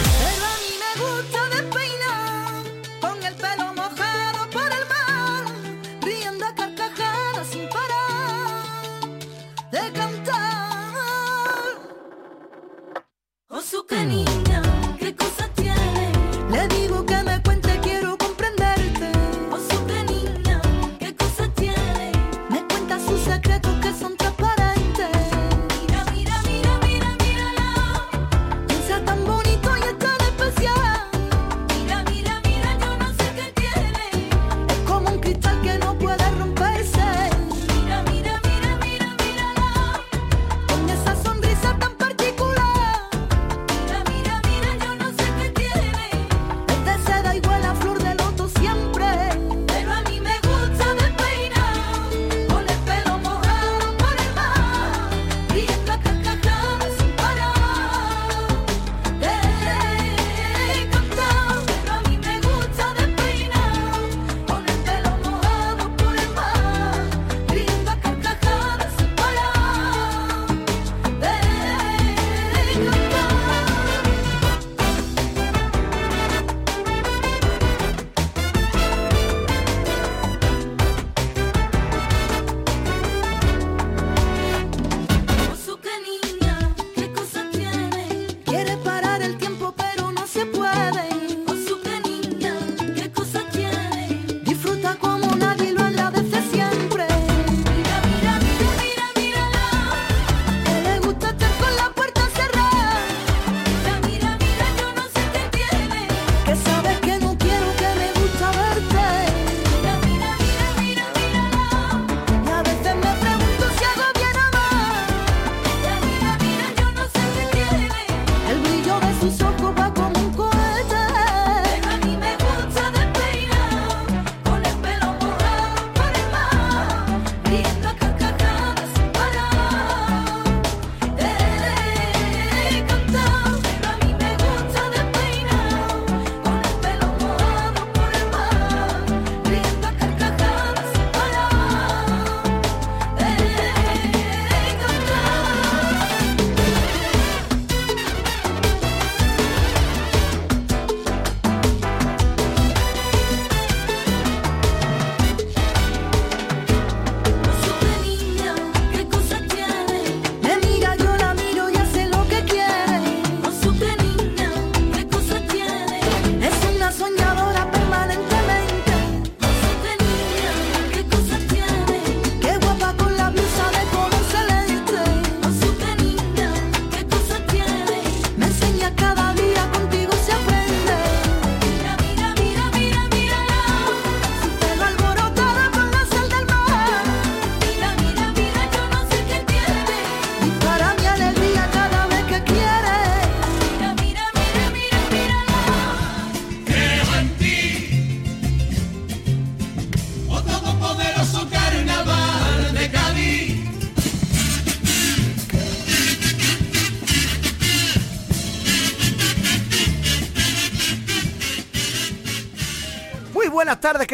crack, 23.44 23.62
crack. 23.62 23.73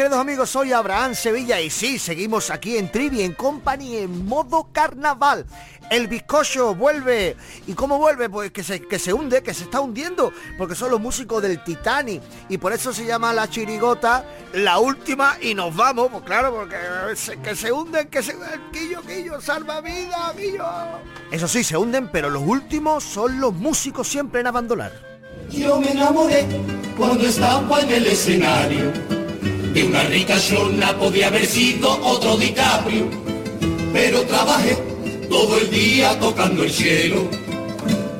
Queridos 0.00 0.18
amigos. 0.18 0.48
Soy 0.48 0.72
Abraham 0.72 1.14
Sevilla 1.14 1.60
y 1.60 1.68
sí, 1.68 1.98
seguimos 1.98 2.48
aquí 2.48 2.78
en 2.78 2.90
Trivi 2.90 3.20
en 3.20 3.34
Company 3.34 3.98
en 3.98 4.24
modo 4.26 4.68
carnaval. 4.72 5.44
El 5.90 6.08
bizcocho 6.08 6.74
vuelve. 6.74 7.36
¿Y 7.66 7.74
cómo 7.74 7.98
vuelve? 7.98 8.30
Pues 8.30 8.50
que 8.50 8.62
se, 8.62 8.80
que 8.80 8.98
se 8.98 9.12
hunde, 9.12 9.42
que 9.42 9.52
se 9.52 9.64
está 9.64 9.80
hundiendo, 9.80 10.32
porque 10.56 10.74
son 10.74 10.90
los 10.90 11.00
músicos 11.02 11.42
del 11.42 11.62
Titanic. 11.62 12.22
Y 12.48 12.56
por 12.56 12.72
eso 12.72 12.94
se 12.94 13.04
llama 13.04 13.34
la 13.34 13.50
chirigota 13.50 14.24
la 14.54 14.78
última 14.78 15.36
y 15.38 15.52
nos 15.54 15.76
vamos. 15.76 16.08
Pues 16.10 16.24
claro, 16.24 16.54
porque 16.54 16.76
se- 17.14 17.36
que 17.36 17.54
se 17.54 17.70
hunden, 17.70 18.08
que 18.08 18.22
se... 18.22 18.34
Quillo, 18.72 19.02
quillo, 19.02 19.38
salva 19.42 19.82
vida, 19.82 20.32
quillo. 20.34 20.64
Eso 21.30 21.46
sí, 21.46 21.62
se 21.62 21.76
hunden, 21.76 22.08
pero 22.10 22.30
los 22.30 22.42
últimos 22.42 23.04
son 23.04 23.38
los 23.38 23.52
músicos 23.52 24.08
siempre 24.08 24.40
en 24.40 24.46
abandonar. 24.46 24.92
Yo 25.50 25.78
me 25.78 25.90
enamoré 25.90 26.46
cuando 26.96 27.26
estaba 27.26 27.80
en 27.82 27.90
el 27.90 28.06
escenario 28.06 29.19
de 29.72 29.84
una 29.84 30.02
rica 30.04 30.36
chorna, 30.40 30.96
podía 30.98 31.28
haber 31.28 31.46
sido 31.46 31.90
otro 32.04 32.36
DiCaprio, 32.36 33.08
pero 33.92 34.22
trabajé 34.22 34.76
todo 35.28 35.58
el 35.58 35.70
día 35.70 36.18
tocando 36.18 36.64
el 36.64 36.70
cielo. 36.70 37.28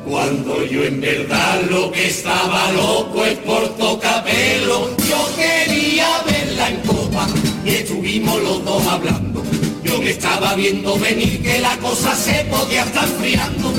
Cuando 0.08 0.64
yo 0.64 0.84
en 0.84 1.00
verdad 1.00 1.62
lo 1.70 1.90
que 1.92 2.08
estaba 2.08 2.72
loco 2.72 3.24
es 3.24 3.38
por 3.38 3.68
tocapelo, 3.76 4.96
yo 5.08 5.36
quería 5.36 6.08
verla 6.24 6.70
en 6.70 6.80
copa 6.80 7.28
y 7.64 7.70
estuvimos 7.70 8.42
los 8.42 8.64
dos 8.64 8.86
hablando. 8.86 9.42
Yo 9.84 10.00
me 10.00 10.10
estaba 10.10 10.54
viendo 10.54 10.98
venir 10.98 11.42
que 11.42 11.60
la 11.60 11.76
cosa 11.78 12.14
se 12.14 12.44
podía 12.44 12.82
estar 12.82 13.04
enfriando 13.04 13.72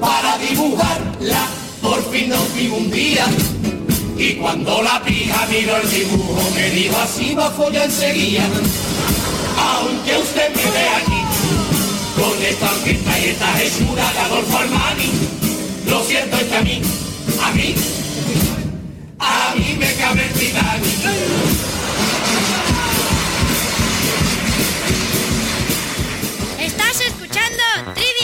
para 0.00 0.38
dibujarla. 0.38 1.48
Por 1.80 2.02
fin 2.10 2.28
nos 2.28 2.54
vimos 2.54 2.78
un 2.80 2.90
día 2.90 3.26
y 4.22 4.34
cuando 4.34 4.80
la 4.82 5.02
pija 5.02 5.46
miró 5.50 5.76
el 5.78 5.90
dibujo 5.90 6.50
me 6.54 6.70
dijo 6.70 6.96
así 6.98 7.34
va 7.34 7.46
a 7.46 7.50
follar 7.50 7.86
enseguida. 7.86 8.44
Aunque 9.58 10.16
usted 10.16 10.54
me 10.54 10.70
ve 10.70 10.88
aquí 10.96 11.22
con 12.14 12.42
esta 12.42 12.70
orquesta 12.70 13.18
y 13.18 13.24
esta 13.30 13.62
hechura 13.62 14.12
de 14.12 14.18
Adolfo 14.20 14.58
Armani, 14.58 15.10
lo 15.86 16.04
cierto 16.04 16.36
es 16.36 16.44
que 16.44 16.56
a 16.56 16.62
mí, 16.62 16.82
a 17.42 17.52
mí, 17.52 17.74
a 19.18 19.54
mí 19.56 19.76
me 19.76 19.92
cabe 19.94 20.24
el 20.24 20.32
Titanic. 20.34 21.02
Estás 26.60 27.00
escuchando 27.00 27.62
Company. 27.84 28.21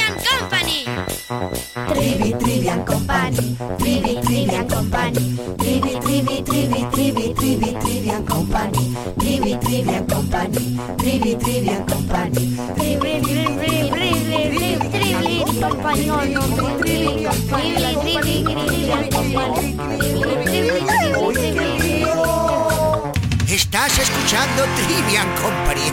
Trivi, 1.06 2.34
Trivian 2.38 2.84
Company, 2.84 3.56
Trivi, 3.78 4.18
Trivian 4.20 4.66
Company, 4.68 5.38
Trivi, 5.56 6.00
Trivi, 6.00 6.42
Trivi, 6.42 6.86
Trivi, 6.90 7.34
Trivi, 7.34 7.72
Trivian 7.78 8.26
Company, 8.26 8.96
Trivi, 9.18 9.56
Trivian 9.60 10.06
Company, 10.08 10.76
Trivi, 10.98 11.36
Trivian 11.36 11.84
Company, 11.86 12.56
Trivi, 12.74 13.20
Trivi, 13.20 13.54
Trivi, 13.58 13.90
Trivi, 13.94 14.78
Trivi, 14.90 15.44
Company, 15.60 16.10
Trivi, 16.80 17.14
Trivi, 17.38 18.42
Trivi, 18.42 18.54
Trivian 18.66 19.08
Estás 23.46 23.98
escuchando 23.98 24.64
Trivian 24.74 25.28
Company. 25.36 25.92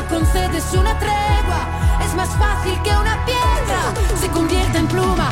concedes 0.00 0.72
una 0.72 0.98
tregua, 0.98 1.68
es 2.02 2.14
más 2.14 2.30
fácil 2.30 2.80
que 2.82 2.90
una 2.90 3.24
piedra 3.26 3.92
se 4.18 4.28
convierta 4.28 4.78
en 4.78 4.86
pluma. 4.86 5.28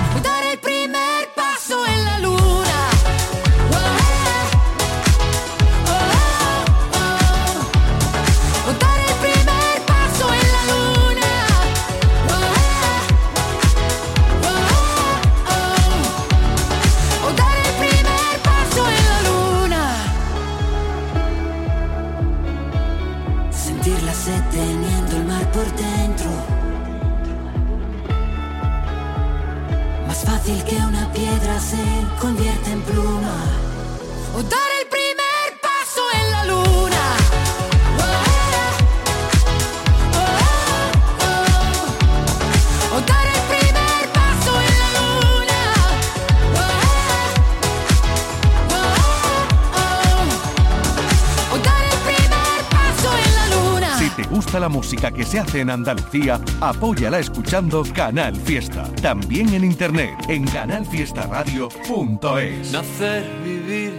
La 54.61 54.69
música 54.69 55.11
que 55.11 55.25
se 55.25 55.41
hace 55.41 55.61
en 55.61 55.71
Andalucía, 55.71 56.39
apóyala 56.61 57.19
escuchando 57.19 57.83
Canal 57.95 58.37
Fiesta. 58.37 58.85
También 59.01 59.55
en 59.55 59.65
internet 59.65 60.11
en 60.29 60.45
canalfiestaradio.es. 60.45 62.73
Nacer, 62.73 63.25
vivir, 63.43 63.95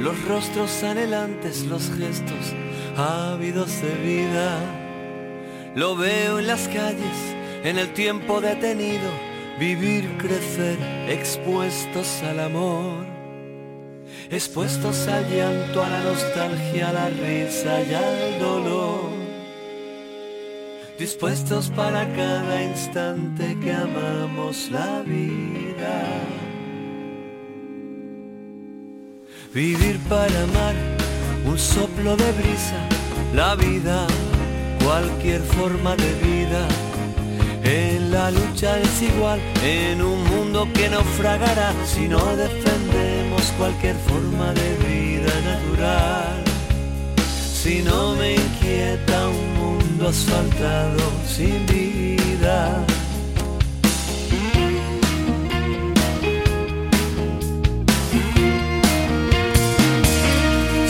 los 0.00 0.20
rostros 0.24 0.82
anhelantes, 0.82 1.66
los 1.66 1.88
gestos 1.96 2.52
ávidos 2.96 3.80
de 3.80 3.94
vida. 3.94 4.58
Lo 5.76 5.94
veo 5.96 6.40
en 6.40 6.48
las 6.48 6.66
calles, 6.68 7.36
en 7.62 7.78
el 7.78 7.92
tiempo 7.92 8.40
detenido, 8.40 9.08
vivir, 9.60 10.18
crecer, 10.18 10.78
expuestos 11.08 12.24
al 12.24 12.40
amor, 12.40 13.06
expuestos 14.30 15.06
al 15.06 15.30
llanto, 15.30 15.80
a 15.82 15.88
la 15.88 16.00
nostalgia, 16.00 16.88
a 16.88 16.92
la 16.92 17.08
risa 17.08 17.80
y 17.82 17.94
al 17.94 18.40
dolor, 18.40 19.21
dispuestos 21.02 21.68
para 21.70 22.06
cada 22.14 22.62
instante 22.62 23.58
que 23.60 23.72
amamos 23.72 24.70
la 24.70 25.02
vida. 25.02 25.96
Vivir 29.52 29.98
para 30.08 30.42
amar, 30.44 30.76
un 31.44 31.58
soplo 31.58 32.16
de 32.16 32.30
brisa, 32.40 32.80
la 33.34 33.56
vida, 33.56 34.06
cualquier 34.84 35.40
forma 35.40 35.96
de 35.96 36.10
vida. 36.30 36.62
En 37.64 38.12
la 38.12 38.30
lucha 38.30 38.78
es 38.78 39.02
igual, 39.02 39.40
en 39.64 40.02
un 40.02 40.22
mundo 40.32 40.68
que 40.72 40.88
naufragará 40.88 41.74
si 41.84 42.06
no 42.06 42.24
defendemos 42.36 43.42
cualquier 43.58 43.96
forma 44.08 44.54
de 44.54 44.68
vida 44.86 45.34
natural. 45.52 46.44
Si 47.60 47.82
no 47.82 48.14
me 48.14 48.36
inquieta 48.36 49.28
un 49.28 49.51
mundo 50.02 50.08
asfaltado 50.08 51.12
sin 51.26 51.64
vida. 51.66 52.84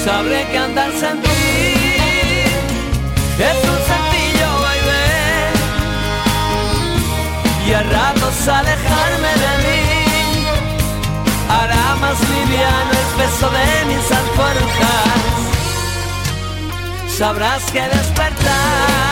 Sabré 0.05 0.47
que 0.51 0.59
andar 0.59 0.91
sin 0.93 1.21
ti 1.23 1.29
es 3.39 3.59
un 3.73 3.81
sencillo 3.91 4.51
vaivén 4.65 5.55
y 7.67 7.73
a 7.73 7.83
ratos 7.83 8.49
alejarme 8.49 9.33
de 9.45 9.53
mí 9.65 9.83
hará 11.49 11.97
más 12.01 12.19
liviano 12.31 12.91
el 12.91 13.09
peso 13.19 13.47
de 13.51 13.67
mis 13.87 14.07
alforjas. 14.11 15.32
Sabrás 17.13 17.71
que 17.71 17.83
despertar 17.83 19.12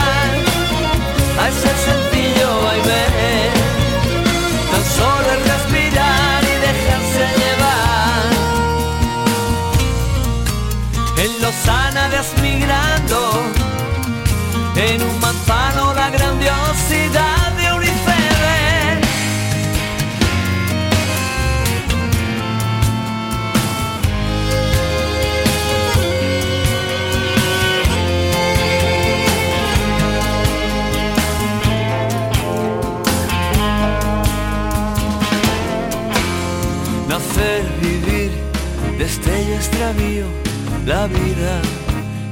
la 40.91 41.07
vida, 41.07 41.63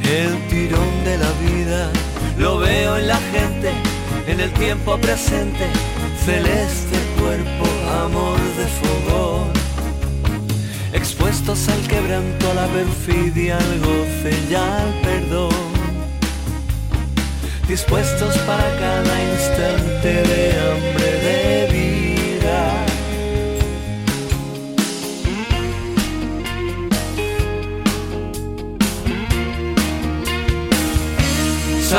el 0.03 0.49
tirón 0.49 0.93
de 1.05 1.17
la 1.17 1.31
vida, 1.47 1.93
lo 2.39 2.59
veo 2.59 2.97
en 2.97 3.07
la 3.07 3.21
gente, 3.35 3.71
en 4.27 4.41
el 4.41 4.51
tiempo 4.55 4.99
presente, 4.99 5.67
celeste 6.27 6.99
cuerpo, 7.21 7.65
amor 8.05 8.41
de 8.59 8.67
fogón, 8.81 9.49
expuestos 10.93 11.69
al 11.69 11.83
quebranto, 11.87 12.51
a 12.51 12.55
la 12.55 12.67
perfidia, 12.67 13.59
al 13.59 13.79
goce 13.79 14.31
y 14.51 14.55
al 14.57 14.91
perdón, 15.07 15.69
dispuestos 17.69 18.37
para 18.39 18.69
cada 18.85 19.15
instante 19.35 20.11
de 20.31 20.43
hambre 20.67 21.11
de 21.27 21.69
vida. 21.79 22.88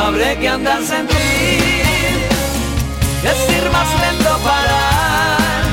Sabré 0.01 0.31
que 0.39 0.47
andar 0.47 0.81
sin 0.81 1.05
ti 1.07 1.29
es 3.31 3.39
ir 3.57 3.65
más 3.75 3.89
lento 4.03 4.31
parar 4.47 5.63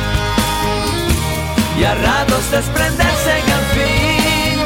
y 1.78 1.84
a 1.84 1.94
ratos 1.94 2.50
desprenderse 2.50 3.32
que 3.46 3.52
al 3.60 3.66
fin 3.76 4.56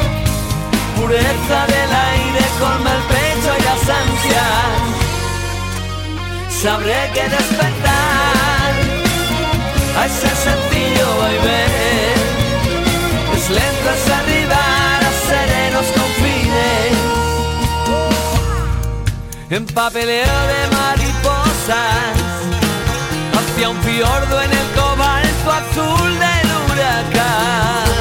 pureza 0.95 1.59
del 1.73 1.91
aire 2.09 2.43
colma 2.59 2.91
el 2.97 3.03
pecho 3.13 3.49
y 3.59 3.61
las 3.69 3.83
ansias. 4.01 4.81
Sabré 6.63 7.01
que 7.13 7.25
despertar 7.37 8.71
a 9.99 10.01
ese 10.09 10.31
sencillo 10.47 11.07
vaivén 11.21 12.19
es 13.37 13.45
lento 13.57 13.89
es 13.97 14.05
arribar 14.19 14.99
a 15.09 15.11
serenos 15.29 15.87
confines 15.99 16.30
en 19.51 19.65
papeleo 19.65 20.25
de 20.47 20.75
mariposas 20.77 22.15
hacia 23.33 23.69
un 23.69 23.81
fiordo 23.81 24.41
en 24.41 24.51
el 24.51 24.67
cobalto 24.73 25.51
azul 25.51 26.19
del 26.19 26.47
huracán. 26.65 27.91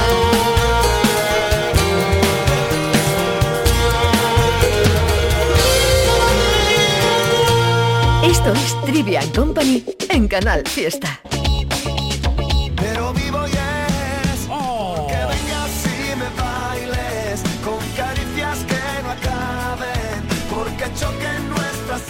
Esto 8.23 8.53
es 8.53 8.85
Trivia 8.87 9.23
Company 9.35 9.85
en 10.09 10.29
Canal 10.29 10.63
Fiesta. 10.69 11.21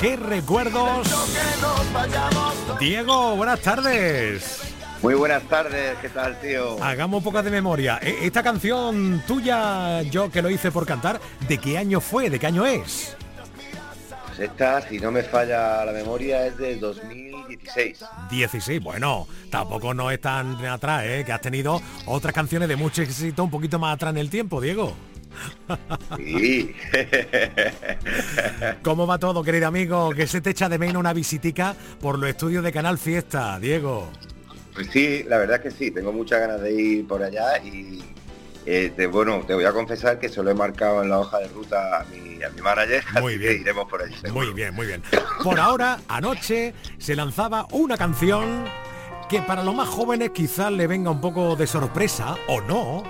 ¡Qué 0.01 0.17
recuerdos! 0.17 1.07
Diego, 2.79 3.37
buenas 3.37 3.61
tardes. 3.61 4.63
Muy 5.03 5.15
buenas 5.15 5.43
tardes, 5.45 5.97
¿qué 6.01 6.09
tal, 6.09 6.39
tío? 6.41 6.83
Hagamos 6.83 7.19
un 7.19 7.25
poco 7.25 7.43
de 7.43 7.51
memoria. 7.51 7.99
E- 8.03 8.19
Esta 8.27 8.43
canción 8.43 9.23
tuya, 9.27 10.03
yo 10.03 10.31
que 10.31 10.43
lo 10.43 10.51
hice 10.51 10.71
por 10.71 10.87
cantar, 10.87 11.21
¿de 11.49 11.59
qué 11.59 11.77
año 11.79 12.01
fue? 12.01 12.31
¿De 12.31 12.39
qué 12.39 12.47
año 12.47 12.67
es? 12.67 13.17
Pues 14.27 14.41
esta, 14.41 14.81
si 14.89 14.99
no 14.99 15.11
me 15.11 15.23
falla 15.23 15.85
la 15.85 15.93
memoria, 15.93 16.47
es 16.47 16.57
de 16.57 16.77
2016. 16.77 18.05
16. 18.31 18.83
Bueno, 18.83 19.27
tampoco 19.51 19.93
no 19.95 20.11
es 20.11 20.21
tan 20.21 20.65
atrás, 20.67 21.05
¿eh? 21.07 21.23
Que 21.27 21.33
has 21.33 21.41
tenido 21.41 21.81
otras 22.07 22.35
canciones 22.35 22.69
de 22.69 22.77
mucho 22.77 23.03
éxito 23.03 23.45
un 23.45 23.51
poquito 23.51 23.79
más 23.79 23.95
atrás 23.95 24.13
en 24.13 24.19
el 24.19 24.31
tiempo, 24.31 24.61
Diego. 24.61 24.95
Sí. 26.17 26.75
¿Cómo 28.83 29.07
va 29.07 29.19
todo, 29.19 29.43
querido 29.43 29.69
amigo? 29.69 30.11
Que 30.11 30.27
se 30.27 30.41
te 30.41 30.51
echa 30.51 30.69
de 30.69 30.79
menos 30.79 30.97
una 31.01 31.13
visitica 31.13 31.75
por 32.01 32.19
los 32.19 32.29
estudios 32.31 32.63
de 32.65 32.73
Canal 32.73 32.99
Fiesta, 32.99 33.59
Diego. 33.59 34.11
Pues 34.75 34.89
sí, 34.93 35.25
la 35.29 35.39
verdad 35.39 35.57
es 35.57 35.63
que 35.63 35.71
sí, 35.71 35.91
tengo 35.91 36.13
muchas 36.13 36.41
ganas 36.41 36.61
de 36.61 36.73
ir 36.73 37.07
por 37.07 37.23
allá 37.23 37.59
y 37.63 38.03
eh, 38.67 38.93
te- 38.97 39.07
bueno, 39.07 39.43
te 39.47 39.55
voy 39.55 39.65
a 39.65 39.73
confesar 39.73 40.19
que 40.19 40.29
se 40.29 40.43
lo 40.43 40.51
he 40.51 40.55
marcado 40.55 41.03
en 41.03 41.11
la 41.11 41.19
hoja 41.19 41.39
de 41.39 41.49
ruta 41.49 42.01
a 42.01 42.05
mi, 42.05 42.43
a 42.43 42.51
mi 42.51 42.61
manager, 42.61 43.03
Muy 43.21 43.33
así 43.35 43.39
bien. 43.39 43.55
que 43.57 43.61
iremos 43.63 43.89
por 43.89 44.03
allí. 44.03 44.15
seguro. 44.15 44.33
Muy 44.47 44.55
bien, 44.55 44.75
muy 44.75 44.87
bien. 44.87 45.03
Por 45.43 45.59
ahora, 45.59 45.99
anoche 46.09 46.75
se 46.99 47.17
lanzaba 47.17 47.67
una 47.73 47.97
canción 47.97 48.65
que 49.29 49.43
para 49.43 49.63
los 49.65 49.75
más 49.75 49.89
jóvenes 49.89 50.31
quizás 50.31 50.71
le 50.73 50.87
venga 50.87 51.11
un 51.11 51.21
poco 51.21 51.57
de 51.57 51.67
sorpresa 51.67 52.37
o 52.49 52.61
no. 52.61 53.03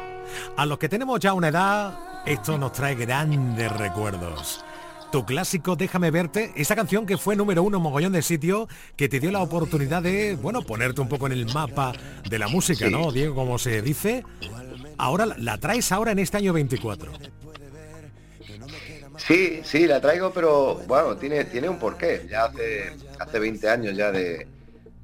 A 0.57 0.64
los 0.66 0.79
que 0.79 0.89
tenemos 0.89 1.18
ya 1.21 1.33
una 1.33 1.49
edad, 1.49 1.99
esto 2.27 2.59
nos 2.59 2.73
trae 2.73 2.95
grandes 2.95 3.71
recuerdos. 3.73 4.64
Tu 5.12 5.25
clásico 5.27 5.75
Déjame 5.75 6.11
verte, 6.12 6.53
esa 6.55 6.77
canción 6.77 7.05
que 7.05 7.16
fue 7.18 7.35
número 7.35 7.64
uno 7.64 7.81
mogollón 7.81 8.12
de 8.12 8.23
sitio, 8.23 8.68
que 8.97 9.09
te 9.09 9.18
dio 9.18 9.33
la 9.33 9.41
oportunidad 9.43 10.03
de, 10.03 10.37
bueno, 10.37 10.62
ponerte 10.62 11.01
un 11.01 11.09
poco 11.09 11.27
en 11.27 11.33
el 11.33 11.47
mapa 11.53 11.93
de 12.29 12.39
la 12.39 12.47
música, 12.47 12.87
Sí. 12.87 12.93
¿no, 12.93 13.11
Diego? 13.11 13.35
Como 13.35 13.59
se 13.59 13.83
dice. 13.83 14.25
Ahora 14.99 15.27
la- 15.27 15.59
traes 15.59 15.91
ahora 15.91 16.12
en 16.12 16.21
este 16.21 16.37
año 16.37 16.53
24. 16.53 17.11
Sí, 19.18 19.61
sí, 19.64 19.87
la 19.87 20.01
traigo, 20.01 20.33
pero 20.33 20.77
bueno, 20.87 21.16
tiene, 21.16 21.45
tiene 21.45 21.68
un 21.68 21.79
porqué. 21.79 22.27
Ya 22.31 22.45
hace, 22.45 22.93
hace 23.18 23.39
20 23.39 23.68
años 23.68 23.97
ya 23.97 24.11
de, 24.12 24.47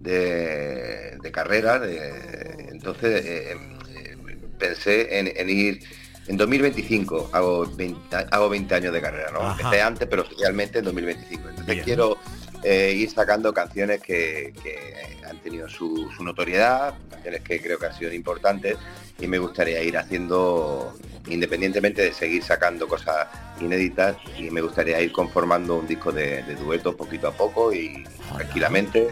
de, 0.00 1.18
de 1.22 1.32
carrera, 1.32 1.78
de- 1.78 2.68
entonces 2.70 3.24
eh, 3.24 3.56
eh, 3.90 4.16
pensé 4.58 5.18
en, 5.18 5.32
en 5.36 5.50
ir 5.50 5.80
en 6.28 6.36
2025, 6.36 7.30
hago 7.32 7.66
20, 7.66 8.16
hago 8.30 8.48
20 8.48 8.74
años 8.74 8.92
de 8.92 9.00
carrera, 9.00 9.30
¿no? 9.32 9.40
Ajá. 9.40 9.62
Empecé 9.62 9.82
antes, 9.82 10.08
pero 10.08 10.22
oficialmente 10.22 10.78
en 10.80 10.84
2025. 10.84 11.48
Entonces 11.48 11.66
Bien. 11.66 11.84
quiero 11.84 12.18
eh, 12.62 12.92
ir 12.96 13.10
sacando 13.10 13.52
canciones 13.54 14.00
que, 14.00 14.52
que 14.62 15.18
han 15.28 15.38
tenido 15.38 15.68
su, 15.68 16.10
su 16.16 16.24
notoriedad, 16.24 16.94
canciones 17.10 17.42
que 17.42 17.60
creo 17.60 17.78
que 17.78 17.86
han 17.86 17.94
sido 17.94 18.12
importantes 18.12 18.76
y 19.18 19.26
me 19.26 19.38
gustaría 19.38 19.82
ir 19.82 19.96
haciendo, 19.96 20.94
independientemente 21.28 22.02
de 22.02 22.12
seguir 22.12 22.42
sacando 22.42 22.86
cosas 22.86 23.28
inéditas, 23.60 24.16
y 24.38 24.50
me 24.50 24.60
gustaría 24.60 25.00
ir 25.00 25.12
conformando 25.12 25.76
un 25.76 25.86
disco 25.86 26.12
de, 26.12 26.42
de 26.42 26.54
dueto 26.56 26.96
poquito 26.96 27.28
a 27.28 27.32
poco 27.32 27.72
y 27.72 28.04
tranquilamente. 28.36 29.08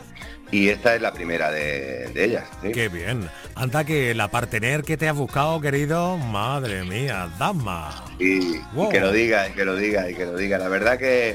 Y 0.55 0.69
esta 0.69 0.95
es 0.95 1.03
la 1.03 1.13
primera 1.13 1.51
de, 1.51 2.09
de 2.15 2.25
ellas. 2.25 2.45
¿sí? 2.63 2.71
Qué 2.71 2.89
bien. 2.89 3.29
Anda 3.57 3.83
que 3.83 4.15
la 4.15 4.29
partener 4.29 4.85
que 4.85 4.97
te 4.97 5.09
has 5.09 5.17
buscado, 5.17 5.61
querido, 5.61 6.17
madre 6.17 6.85
mía, 6.85 7.29
dama. 7.41 8.05
Y, 8.21 8.59
y 8.59 8.89
que 8.93 9.01
lo 9.01 9.11
diga, 9.11 9.49
y 9.49 9.53
que 9.53 9.65
lo 9.65 9.75
diga, 9.75 10.09
y 10.09 10.15
que 10.15 10.27
lo 10.27 10.37
diga. 10.37 10.59
La 10.59 10.69
verdad 10.69 10.97
que, 10.97 11.35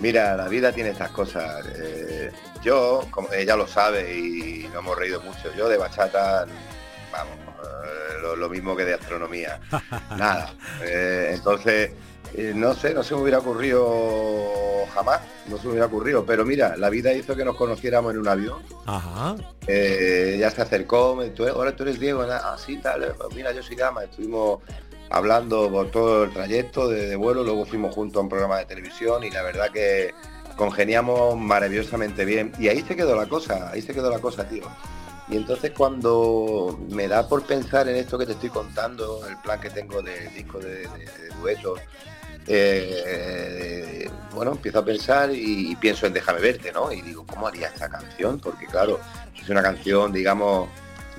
mira, 0.00 0.34
la 0.34 0.48
vida 0.48 0.72
tiene 0.72 0.90
estas 0.90 1.10
cosas. 1.12 1.64
Eh, 1.78 2.32
yo, 2.60 3.06
como 3.12 3.32
ella 3.32 3.54
lo 3.54 3.68
sabe 3.68 4.12
y 4.18 4.64
nos 4.72 4.82
hemos 4.82 4.98
reído 4.98 5.20
mucho, 5.20 5.54
yo 5.56 5.68
de 5.68 5.76
bachata, 5.76 6.44
vamos, 7.12 7.36
eh, 7.38 8.18
lo, 8.22 8.34
lo 8.34 8.48
mismo 8.48 8.74
que 8.74 8.84
de 8.84 8.94
astronomía. 8.94 9.60
Nada. 10.18 10.52
Eh, 10.82 11.30
entonces, 11.32 11.92
eh, 12.34 12.52
no 12.54 12.74
sé, 12.74 12.94
no 12.94 13.02
se 13.02 13.14
me 13.14 13.22
hubiera 13.22 13.38
ocurrido 13.38 14.86
jamás, 14.94 15.20
no 15.48 15.56
se 15.56 15.64
me 15.64 15.70
hubiera 15.70 15.86
ocurrido. 15.86 16.24
Pero 16.24 16.44
mira, 16.44 16.76
la 16.76 16.90
vida 16.90 17.12
hizo 17.12 17.36
que 17.36 17.44
nos 17.44 17.56
conociéramos 17.56 18.12
en 18.12 18.20
un 18.20 18.28
avión. 18.28 18.62
Ajá. 18.86 19.36
Eh, 19.66 20.34
ella 20.36 20.50
se 20.50 20.62
acercó, 20.62 21.14
me 21.16 21.30
tú, 21.30 21.46
ahora 21.46 21.74
tú 21.74 21.82
eres 21.84 21.98
Diego, 22.00 22.22
así 22.22 22.78
tal, 22.78 23.04
eh, 23.04 23.12
pues 23.16 23.34
mira, 23.34 23.52
yo 23.52 23.62
soy 23.62 23.76
Gama, 23.76 24.04
estuvimos 24.04 24.60
hablando 25.10 25.70
por 25.70 25.90
todo 25.90 26.24
el 26.24 26.32
trayecto 26.32 26.88
de, 26.88 27.06
de 27.06 27.16
vuelo, 27.16 27.42
luego 27.42 27.64
fuimos 27.64 27.94
juntos 27.94 28.18
a 28.18 28.22
un 28.22 28.28
programa 28.28 28.58
de 28.58 28.66
televisión 28.66 29.24
y 29.24 29.30
la 29.30 29.42
verdad 29.42 29.70
que 29.70 30.12
congeniamos 30.56 31.36
maravillosamente 31.36 32.24
bien. 32.24 32.52
Y 32.58 32.68
ahí 32.68 32.82
se 32.82 32.96
quedó 32.96 33.16
la 33.16 33.26
cosa, 33.26 33.70
ahí 33.70 33.80
se 33.80 33.94
quedó 33.94 34.10
la 34.10 34.18
cosa, 34.18 34.46
tío. 34.48 34.64
Y 35.30 35.36
entonces 35.36 35.72
cuando 35.76 36.78
me 36.90 37.06
da 37.06 37.28
por 37.28 37.42
pensar 37.42 37.88
en 37.88 37.96
esto 37.96 38.18
que 38.18 38.24
te 38.26 38.32
estoy 38.32 38.48
contando, 38.48 39.26
el 39.26 39.36
plan 39.38 39.60
que 39.60 39.68
tengo 39.70 40.00
del 40.00 40.32
disco 40.32 40.58
de, 40.58 40.70
de, 40.70 40.86
de 40.86 41.28
duetos, 41.40 41.80
eh, 42.48 44.10
bueno, 44.34 44.52
empiezo 44.52 44.78
a 44.80 44.84
pensar 44.84 45.30
y, 45.30 45.72
y 45.72 45.76
pienso 45.76 46.06
en 46.06 46.12
Déjame 46.12 46.40
verte, 46.40 46.72
¿no? 46.72 46.92
Y 46.92 47.02
digo, 47.02 47.24
¿cómo 47.26 47.46
haría 47.48 47.68
esta 47.68 47.88
canción? 47.88 48.38
Porque 48.38 48.66
claro, 48.66 49.00
es 49.40 49.48
una 49.48 49.62
canción, 49.62 50.12
digamos, 50.12 50.68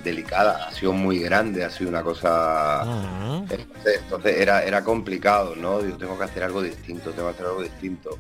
delicada, 0.04 0.68
ha 0.68 0.72
sido 0.72 0.94
muy 0.94 1.20
grande, 1.20 1.64
ha 1.66 1.70
sido 1.70 1.90
una 1.90 2.04
cosa... 2.04 2.84
Entonces, 3.50 4.00
entonces 4.04 4.38
era, 4.38 4.64
era 4.64 4.84
complicado, 4.84 5.56
¿no? 5.56 5.82
Digo, 5.82 5.98
tengo 5.98 6.18
que 6.18 6.24
hacer 6.24 6.44
algo 6.44 6.62
distinto, 6.62 7.12
tengo 7.12 7.28
que 7.30 7.34
hacer 7.36 7.46
algo 7.48 7.62
distinto. 7.64 8.18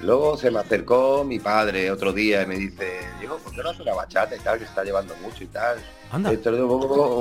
Y 0.00 0.06
luego 0.06 0.36
se 0.38 0.50
me 0.50 0.60
acercó 0.60 1.24
mi 1.24 1.38
padre 1.38 1.90
otro 1.90 2.12
día 2.12 2.42
y 2.42 2.46
me 2.46 2.56
dice, 2.56 3.00
Diego, 3.18 3.36
¿por 3.38 3.52
qué 3.54 3.62
no 3.62 3.68
haces 3.70 3.82
una 3.82 3.94
bachata 3.94 4.34
y 4.34 4.38
tal, 4.38 4.58
que 4.58 4.64
se 4.64 4.70
está 4.70 4.82
llevando 4.84 5.14
mucho 5.16 5.44
y 5.44 5.48
tal? 5.48 5.78
Anda. 6.10 6.32
Esto, 6.32 6.50
un- 6.50 6.64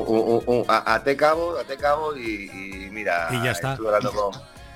un- 0.07 0.43
un- 0.45 0.65
a- 0.69 0.95
Ate 0.95 1.17
cabo, 1.17 1.57
ate 1.59 1.75
cabo 1.75 2.15
y, 2.15 2.49
y 2.53 2.89
mira, 2.91 3.27
Y 3.31 3.43
ya 3.43 3.51
está. 3.51 3.71
estuve 3.73 3.87
hablando 3.87 4.11
con, 4.13 4.31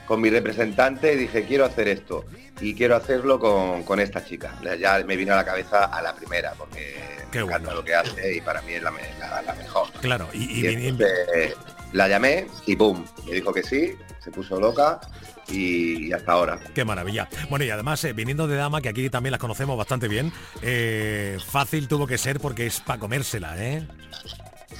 con 0.05 0.21
mi 0.21 0.29
representante 0.29 1.13
y 1.13 1.17
dije, 1.17 1.43
quiero 1.45 1.65
hacer 1.65 1.87
esto. 1.87 2.25
Y 2.61 2.75
quiero 2.75 2.95
hacerlo 2.95 3.39
con, 3.39 3.83
con 3.83 3.99
esta 3.99 4.23
chica. 4.23 4.53
Ya 4.79 5.03
me 5.05 5.15
vino 5.15 5.33
a 5.33 5.37
la 5.37 5.45
cabeza 5.45 5.85
a 5.85 6.01
la 6.01 6.13
primera, 6.15 6.53
porque 6.57 6.95
Qué 7.31 7.39
me 7.39 7.45
encanta 7.45 7.73
lo 7.73 7.83
que 7.83 7.95
hace 7.95 8.35
y 8.35 8.41
para 8.41 8.61
mí 8.61 8.73
es 8.73 8.83
la, 8.83 8.91
me- 8.91 9.01
la- 9.19 9.41
la 9.41 9.53
mejor. 9.55 9.89
Claro, 10.01 10.29
y, 10.33 10.43
y 10.43 10.59
Y 10.65 10.67
viniendo- 10.67 11.03
entonces, 11.05 11.55
la 11.93 12.07
llamé 12.07 12.47
y 12.67 12.75
¡pum! 12.75 13.03
Me 13.25 13.33
dijo 13.33 13.51
que 13.53 13.63
sí, 13.63 13.93
se 14.23 14.29
puso 14.31 14.59
loca 14.59 15.01
y, 15.49 16.07
y 16.07 16.13
hasta 16.13 16.31
ahora. 16.33 16.59
Qué 16.75 16.85
maravilla. 16.85 17.27
Bueno, 17.49 17.65
y 17.65 17.71
además, 17.71 18.03
eh, 18.03 18.13
viniendo 18.13 18.47
de 18.47 18.55
dama, 18.55 18.81
que 18.81 18.89
aquí 18.89 19.09
también 19.09 19.31
las 19.31 19.39
conocemos 19.41 19.75
bastante 19.77 20.07
bien, 20.07 20.31
eh, 20.61 21.37
fácil 21.45 21.87
tuvo 21.87 22.05
que 22.07 22.17
ser 22.19 22.39
porque 22.39 22.67
es 22.67 22.79
para 22.81 22.99
comérsela, 22.99 23.55
¿eh? 23.61 23.85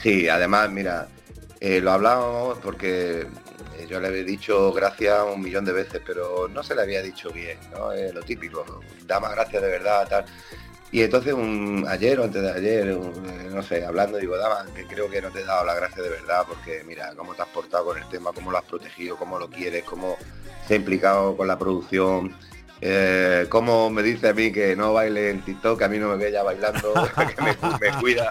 Sí, 0.02 0.30
además, 0.30 0.70
mira, 0.70 1.08
eh, 1.60 1.80
lo 1.82 1.92
hablábamos 1.92 2.60
porque 2.60 3.26
eh, 3.84 3.88
yo 3.90 4.00
le 4.00 4.08
había 4.08 4.24
dicho 4.24 4.72
gracias 4.72 5.20
un 5.34 5.42
millón 5.42 5.66
de 5.66 5.74
veces, 5.74 6.02
pero 6.06 6.48
no 6.48 6.64
se 6.64 6.76
le 6.76 6.82
había 6.82 7.02
dicho 7.02 7.32
bien, 7.32 7.58
¿no? 7.72 7.92
Eh, 7.92 8.12
lo 8.14 8.22
típico, 8.22 8.82
dama 9.06 9.30
gracias 9.30 9.62
de 9.62 9.70
verdad, 9.70 10.08
tal. 10.08 10.26
Y 10.92 11.02
entonces 11.02 11.34
un, 11.34 11.86
ayer 11.88 12.20
o 12.20 12.24
antes 12.24 12.42
de 12.42 12.52
ayer, 12.52 12.88
eh, 12.90 13.50
no 13.52 13.64
sé, 13.64 13.84
hablando, 13.84 14.20
digo, 14.20 14.38
dama, 14.38 14.66
que 14.76 14.86
creo 14.86 15.10
que 15.10 15.22
no 15.22 15.32
te 15.32 15.42
he 15.42 15.44
dado 15.44 15.66
la 15.66 15.74
gracia 15.74 16.04
de 16.04 16.10
verdad, 16.10 16.46
porque 16.48 16.84
mira, 16.86 17.14
cómo 17.16 17.34
te 17.34 17.42
has 17.42 17.48
portado 17.48 17.86
con 17.86 17.98
el 17.98 18.08
tema, 18.10 18.32
cómo 18.32 18.52
lo 18.52 18.60
has 18.60 18.66
protegido, 18.66 19.18
cómo 19.18 19.40
lo 19.40 19.50
quieres, 19.50 19.84
cómo 19.84 20.18
se 20.68 20.76
ha 20.76 20.78
implicado 20.78 21.36
con 21.36 21.48
la 21.48 21.58
producción. 21.58 22.36
Eh, 22.86 23.48
cómo 23.50 23.90
me 23.90 24.04
dice 24.04 24.28
a 24.28 24.34
mí 24.34 24.52
que 24.52 24.76
no 24.76 24.94
baile 24.94 25.30
en 25.30 25.42
TikTok, 25.42 25.80
que 25.80 25.86
a 25.86 25.88
mí 25.88 25.98
no 25.98 26.10
me 26.10 26.18
ve 26.18 26.32
bailando, 26.44 26.94
que 27.36 27.42
me 27.42 28.00
cuida, 28.00 28.30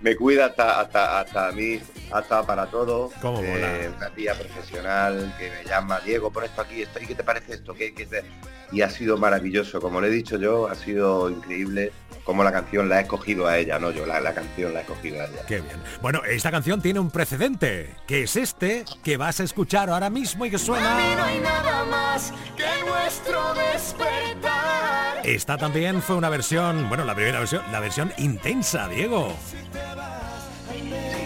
me 0.00 0.16
cuida 0.16 0.46
hasta 0.46 0.80
hasta 0.80 1.20
hasta 1.20 1.48
a 1.48 1.52
mí, 1.52 1.80
hasta 2.12 2.46
para 2.46 2.66
todo. 2.66 3.10
Cómo 3.20 3.42
mola. 3.42 3.76
Eh, 3.76 3.90
una 3.96 4.10
tía 4.10 4.34
profesional 4.34 5.34
que 5.38 5.50
me 5.50 5.68
llama, 5.68 6.00
Diego, 6.00 6.30
pon 6.30 6.44
esto 6.44 6.62
aquí, 6.62 6.82
esto, 6.82 7.00
¿y 7.00 7.06
qué 7.06 7.14
te 7.14 7.24
parece 7.24 7.54
esto? 7.54 7.74
¿Qué, 7.74 7.94
qué 7.94 8.06
te-?" 8.06 8.24
Y 8.70 8.82
ha 8.82 8.90
sido 8.90 9.16
maravilloso, 9.16 9.80
como 9.80 10.00
le 10.00 10.08
he 10.08 10.10
dicho 10.10 10.36
yo, 10.38 10.68
ha 10.68 10.74
sido 10.74 11.30
increíble 11.30 11.92
cómo 12.28 12.44
la 12.44 12.52
canción 12.52 12.90
la 12.90 12.98
he 12.98 13.02
escogido 13.04 13.46
a 13.46 13.56
ella, 13.56 13.78
no 13.78 13.90
yo, 13.90 14.04
la, 14.04 14.20
la 14.20 14.34
canción 14.34 14.74
la 14.74 14.80
he 14.80 14.82
escogido 14.82 15.18
a 15.22 15.24
ella. 15.24 15.46
Qué 15.48 15.62
bien. 15.62 15.76
Bueno, 16.02 16.20
esta 16.28 16.50
canción 16.50 16.82
tiene 16.82 17.00
un 17.00 17.10
precedente, 17.10 17.94
que 18.06 18.24
es 18.24 18.36
este, 18.36 18.84
que 19.02 19.16
vas 19.16 19.40
a 19.40 19.44
escuchar 19.44 19.88
ahora 19.88 20.10
mismo 20.10 20.44
y 20.44 20.50
que 20.50 20.58
suena... 20.58 20.90
no 21.16 21.24
hay 21.24 21.40
nada 21.40 21.86
más 21.86 22.34
que 22.54 22.66
nuestro 22.86 23.54
despertar. 23.54 25.22
Esta 25.24 25.56
también 25.56 26.02
fue 26.02 26.16
una 26.16 26.28
versión, 26.28 26.90
bueno, 26.90 27.06
la 27.06 27.14
primera 27.14 27.38
versión, 27.38 27.62
la 27.72 27.80
versión 27.80 28.12
intensa, 28.18 28.88
Diego. 28.88 29.34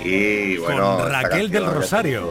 Sí, 0.04 0.56
bueno. 0.58 0.98
Con 0.98 1.10
Raquel 1.10 1.50
del 1.50 1.66
Rosario. 1.66 2.30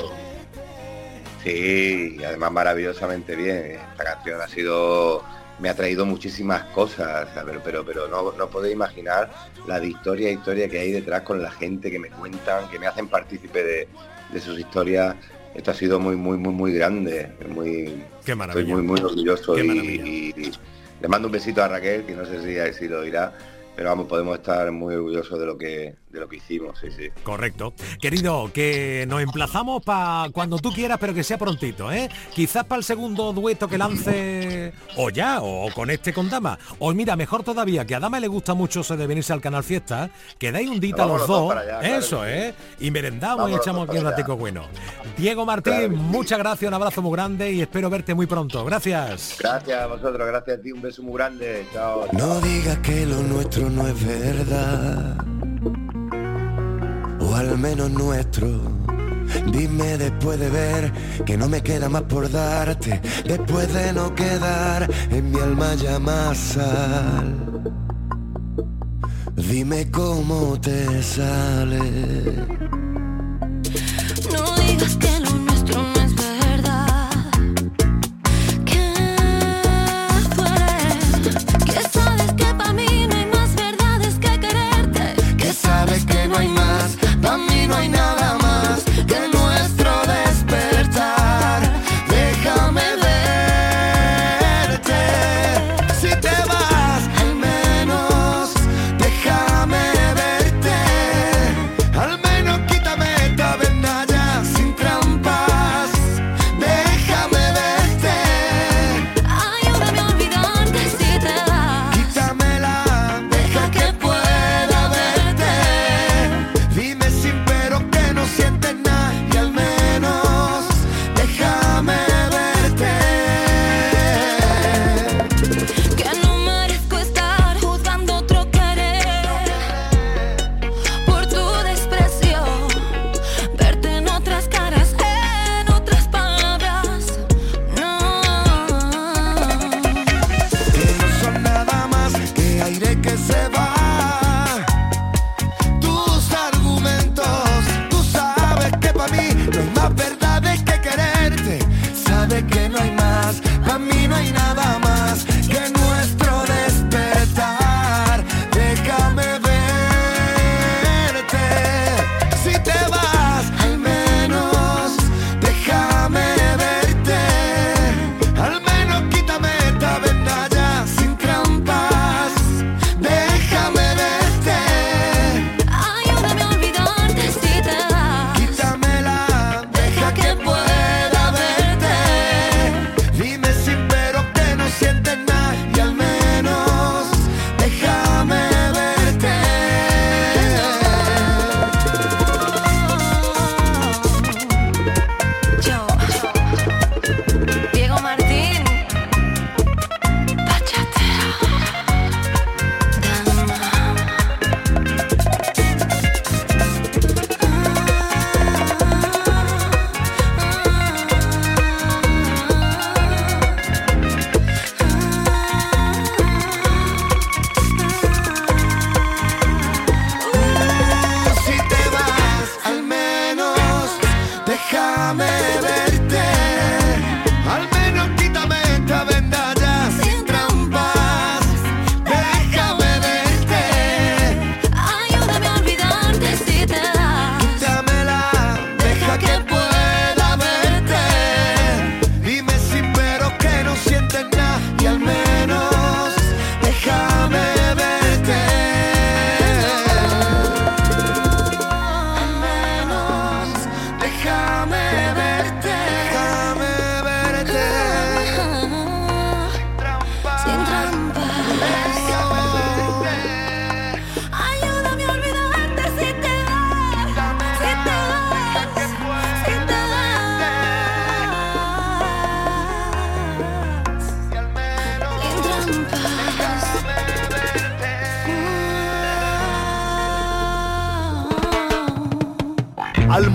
Sí, 1.44 2.16
y 2.18 2.24
además 2.24 2.54
maravillosamente 2.54 3.36
bien. 3.36 3.82
Esta 3.92 4.06
canción 4.06 4.40
ha 4.40 4.48
sido, 4.48 5.26
me 5.62 5.70
ha 5.70 5.76
traído 5.76 6.06
muchísimas 6.06 6.64
cosas, 6.74 7.28
pero, 7.46 7.62
pero, 7.64 7.86
pero 7.86 8.08
no, 8.08 8.32
no 8.32 8.50
podéis 8.50 8.74
imaginar 8.74 9.32
la 9.68 9.80
de 9.80 9.90
historia 9.90 10.32
historia 10.32 10.68
que 10.68 10.80
hay 10.80 10.92
detrás 10.92 11.22
con 11.22 11.42
la 11.42 11.52
gente 11.52 11.92
que 11.92 12.00
me 12.00 12.10
cuentan, 12.10 12.68
que 12.70 12.80
me 12.80 12.88
hacen 12.88 13.08
partícipe 13.08 13.64
de, 13.64 13.88
de 14.34 14.40
sus 14.42 14.60
historias. 14.60 15.16
Esto 15.54 15.72
ha 15.72 15.74
sido 15.76 16.00
muy, 16.00 16.16
muy, 16.16 16.38
muy, 16.38 16.54
muy 16.54 16.74
grande. 16.74 17.30
Muy, 17.48 18.04
Qué 18.26 18.34
maravilla. 18.34 18.62
Estoy 18.70 18.74
muy, 18.74 18.82
muy 18.84 19.00
orgulloso 19.02 19.54
Qué 19.54 19.64
y, 19.64 19.68
maravilla. 19.68 20.04
y- 20.06 20.34
y 20.48 20.52
le 21.00 21.08
mando 21.08 21.28
un 21.28 21.32
besito 21.32 21.64
a 21.64 21.68
Raquel, 21.68 22.06
que 22.06 22.14
no 22.16 22.26
sé 22.26 22.42
si, 22.74 22.78
si 22.80 22.88
lo 22.88 23.02
dirá, 23.04 23.34
pero 23.82 23.90
vamos, 23.90 24.06
podemos 24.06 24.38
estar 24.38 24.72
muy 24.72 24.94
orgullosos 24.94 25.40
de 25.40 25.46
lo 25.48 25.58
que, 25.58 25.96
de 26.12 26.20
lo 26.20 26.30
que 26.30 26.36
hicimos, 26.36 26.78
sí, 26.80 26.92
sí. 26.96 27.10
Correcto. 27.24 27.74
Querido, 28.00 28.52
que 28.54 29.08
nos 29.10 29.24
emplazamos 29.24 29.82
para 29.84 30.30
cuando 30.32 30.60
tú 30.60 30.72
quieras, 30.72 31.00
pero 31.02 31.16
que 31.16 31.24
sea 31.24 31.40
prontito, 31.40 31.92
¿eh? 31.92 32.08
Quizás 32.32 32.64
para 32.66 32.78
el 32.78 32.84
segundo 32.84 33.34
dueto 33.34 33.68
que 33.68 33.80
lance 33.80 34.72
o 34.98 35.10
ya, 35.10 35.40
o 35.42 35.72
con 35.74 35.90
este 35.90 36.14
con 36.14 36.30
Dama. 36.30 36.60
O 36.78 36.94
mira, 36.94 37.16
mejor 37.16 37.42
todavía, 37.42 37.84
que 37.84 37.96
a 37.96 38.00
Dama 38.00 38.20
le 38.20 38.28
gusta 38.28 38.54
mucho 38.54 38.82
eso 38.82 38.96
de 38.96 39.08
venirse 39.08 39.34
al 39.34 39.42
canal 39.42 39.64
Fiesta, 39.64 40.12
que 40.38 40.52
dais 40.52 40.70
un 40.70 40.80
dita 40.80 41.08
los 41.08 41.22
los 41.22 41.28
dos 41.28 41.52
allá, 41.56 41.80
claro 41.80 41.98
eso. 41.98 42.24
¿eh? 42.28 42.54
Y 42.80 42.92
merendamos 42.92 43.38
Vamos 43.46 43.52
y 43.52 43.56
echamos 43.56 43.90
aquí 43.90 43.98
un 43.98 44.04
ratico 44.04 44.38
bueno. 44.38 44.68
Diego 45.18 45.44
Martín, 45.44 45.74
Claro 45.74 45.90
que 45.90 45.96
sí. 45.96 46.02
muchas 46.04 46.38
gracias, 46.38 46.68
un 46.68 46.76
abrazo 46.76 47.02
muy 47.02 47.14
grande 47.14 47.52
y 47.52 47.62
espero 47.62 47.90
verte 47.90 48.14
muy 48.14 48.28
pronto. 48.28 48.64
Gracias. 48.64 49.38
Gracias 49.40 49.82
a 49.82 49.88
vosotros, 49.88 50.28
gracias 50.28 50.60
a 50.60 50.62
ti, 50.62 50.72
un 50.72 50.84
beso 50.84 51.02
muy 51.02 51.16
grande, 51.16 51.66
chao. 51.74 52.08
No 52.12 52.40
digas 52.42 52.78
que 52.78 53.08
lo 53.08 53.16
nuestro 53.24 53.71
no 53.72 53.88
es 53.88 54.06
verdad, 54.06 55.18
o 57.20 57.36
al 57.36 57.58
menos 57.58 57.90
nuestro. 57.92 58.48
Dime 59.52 59.98
después 59.98 60.40
de 60.40 60.50
ver 60.50 60.92
que 61.26 61.38
no 61.38 61.48
me 61.48 61.62
queda 61.62 61.88
más 61.88 62.04
por 62.04 62.30
darte, 62.30 63.02
después 63.26 63.74
de 63.74 63.94
no 63.94 64.14
quedar 64.14 64.90
en 65.10 65.32
mi 65.32 65.40
alma 65.40 65.74
ya 65.76 66.00
más 66.00 66.38
sal. 66.38 67.74
Dime 69.36 69.90
cómo 69.90 70.60
te 70.60 71.02
sale. 71.02 72.81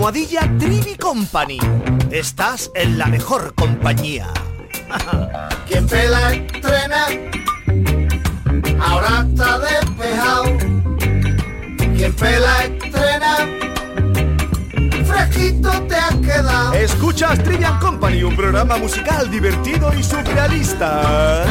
Almohadilla 0.07 0.49
Trivi 0.57 0.95
Company. 0.95 1.59
Estás 2.13 2.71
en 2.77 2.97
la 2.97 3.07
mejor 3.07 3.53
compañía. 3.57 4.29
Quien 5.69 5.85
pela 5.89 6.33
estrena, 6.33 7.07
ahora 8.79 9.27
está 9.29 9.59
despejado. 9.59 10.45
Quien 11.97 12.13
pela 12.13 12.65
estrena, 12.67 13.37
fresquito 15.05 15.71
te 15.89 15.97
has 15.97 16.15
quedado. 16.15 16.75
Escuchas 16.75 17.43
Trivian 17.43 17.81
Company, 17.81 18.23
un 18.23 18.37
programa 18.37 18.77
musical 18.77 19.29
divertido 19.29 19.93
y 19.93 20.05
surrealista. 20.05 21.45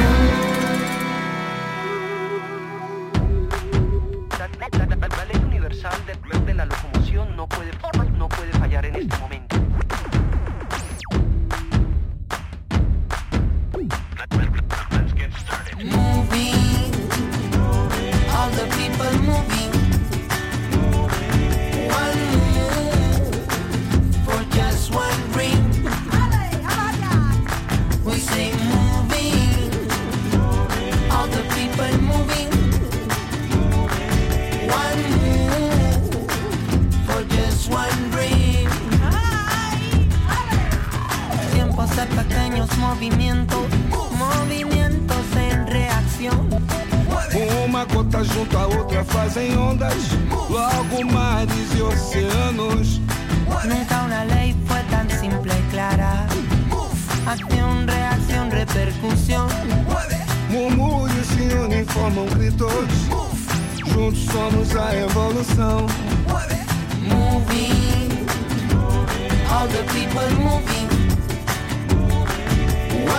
All 69.65 69.71
the 69.71 69.83
people 69.93 70.29
moving. 70.45 70.87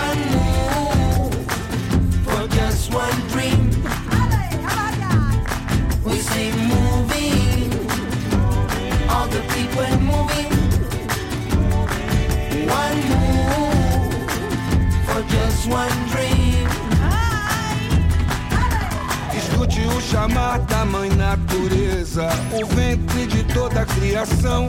One 0.03 0.21
move 0.35 1.33
for 2.23 2.47
just 2.47 2.93
one 2.93 3.19
dream. 3.33 3.69
We 6.05 6.15
say 6.19 6.51
moving, 6.71 7.71
all 9.09 9.27
the 9.27 9.41
people 9.55 9.89
moving. 10.11 10.51
One 12.81 12.99
move 13.11 14.31
for 15.07 15.21
just 15.33 15.67
one 15.67 15.97
dream. 16.11 16.67
Escute 19.35 19.85
o 19.87 20.01
chamar 20.01 20.59
da 20.61 20.85
mãe 20.85 21.09
natureza, 21.09 22.29
o 22.53 22.65
ventre 22.65 23.27
de 23.27 23.43
toda 23.53 23.81
a 23.81 23.85
criação. 23.85 24.67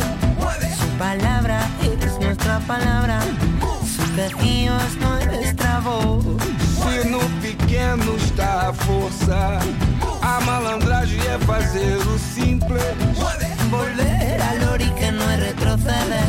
Palabra 0.99 1.61
es 1.81 2.19
nuestra 2.19 2.59
palabra. 2.67 3.21
Su 3.87 4.03
quejío 4.17 4.77
es 4.77 4.97
nuestra 4.97 5.79
voz. 5.79 6.25
Se 6.83 7.09
no 7.09 7.21
pequeno 7.41 8.17
está 8.17 8.69
a 8.69 8.73
força, 8.73 9.61
a 10.21 10.41
malandragem 10.41 11.21
é 11.21 11.39
fazer 11.47 11.99
o 11.99 12.19
simples. 12.19 13.17
Volver 13.71 14.43
al 14.43 14.73
ori 14.73 14.91
que 14.99 15.13
no 15.13 15.31
es 15.31 15.41
retroceder. 15.41 16.27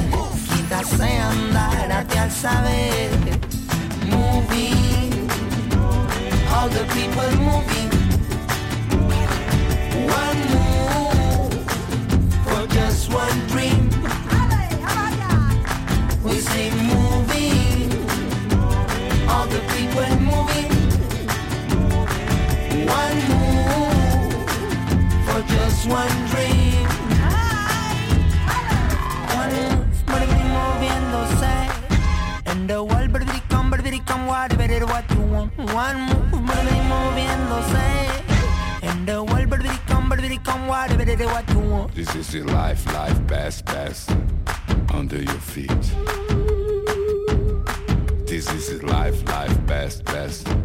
Quizás 0.50 1.02
andar 1.02 1.92
hacia 1.92 2.26
el 2.26 2.32
saber. 2.32 3.10
Moving, 4.06 5.28
all 6.54 6.70
the 6.70 6.86
people 6.94 7.32
moving. 7.42 7.90
One 10.06 10.42
move 10.54 11.54
for 12.46 12.68
just 12.68 13.12
one 13.12 13.48
dream. 13.48 13.99
We 16.24 16.36
say 16.42 16.70
moving, 16.72 17.92
all 19.30 19.48
the 19.48 19.62
people 19.74 20.10
moving. 20.20 20.72
One 22.86 23.20
move 23.30 24.34
for 25.26 25.42
just 25.54 25.88
one 25.88 26.18
dream. 26.32 26.88
One 29.40 29.54
move, 29.56 30.06
baby, 30.08 30.40
moviéndose. 30.56 31.56
And 32.46 32.70
the 32.70 32.84
world, 32.84 33.14
baby, 33.14 33.42
come, 33.50 33.72
baby, 33.72 34.00
come, 34.06 34.26
whatever 34.28 34.64
it 34.64 34.84
what 34.84 35.10
you 35.12 35.22
want. 35.22 35.58
One 35.58 36.02
move, 36.10 36.32
baby, 36.32 36.76
moviéndose. 36.92 37.88
And 38.84 39.08
the 39.08 39.24
world, 39.24 39.50
baby, 39.50 39.70
come, 39.88 40.10
baby, 40.10 40.38
come, 40.44 40.68
whatever 40.68 41.04
it 41.04 41.20
what 41.26 41.50
you 41.50 41.60
want. 41.60 41.96
This 41.96 42.14
is 42.16 42.34
your 42.34 42.46
life, 42.46 42.86
life, 42.94 43.26
best, 43.26 43.66
best, 43.66 44.12
under 45.00 45.22
your 45.22 45.40
feet. 45.40 45.70
This 48.28 48.52
is 48.54 48.84
life, 48.84 49.26
life, 49.30 49.66
best, 49.66 50.04
best. 50.04 50.59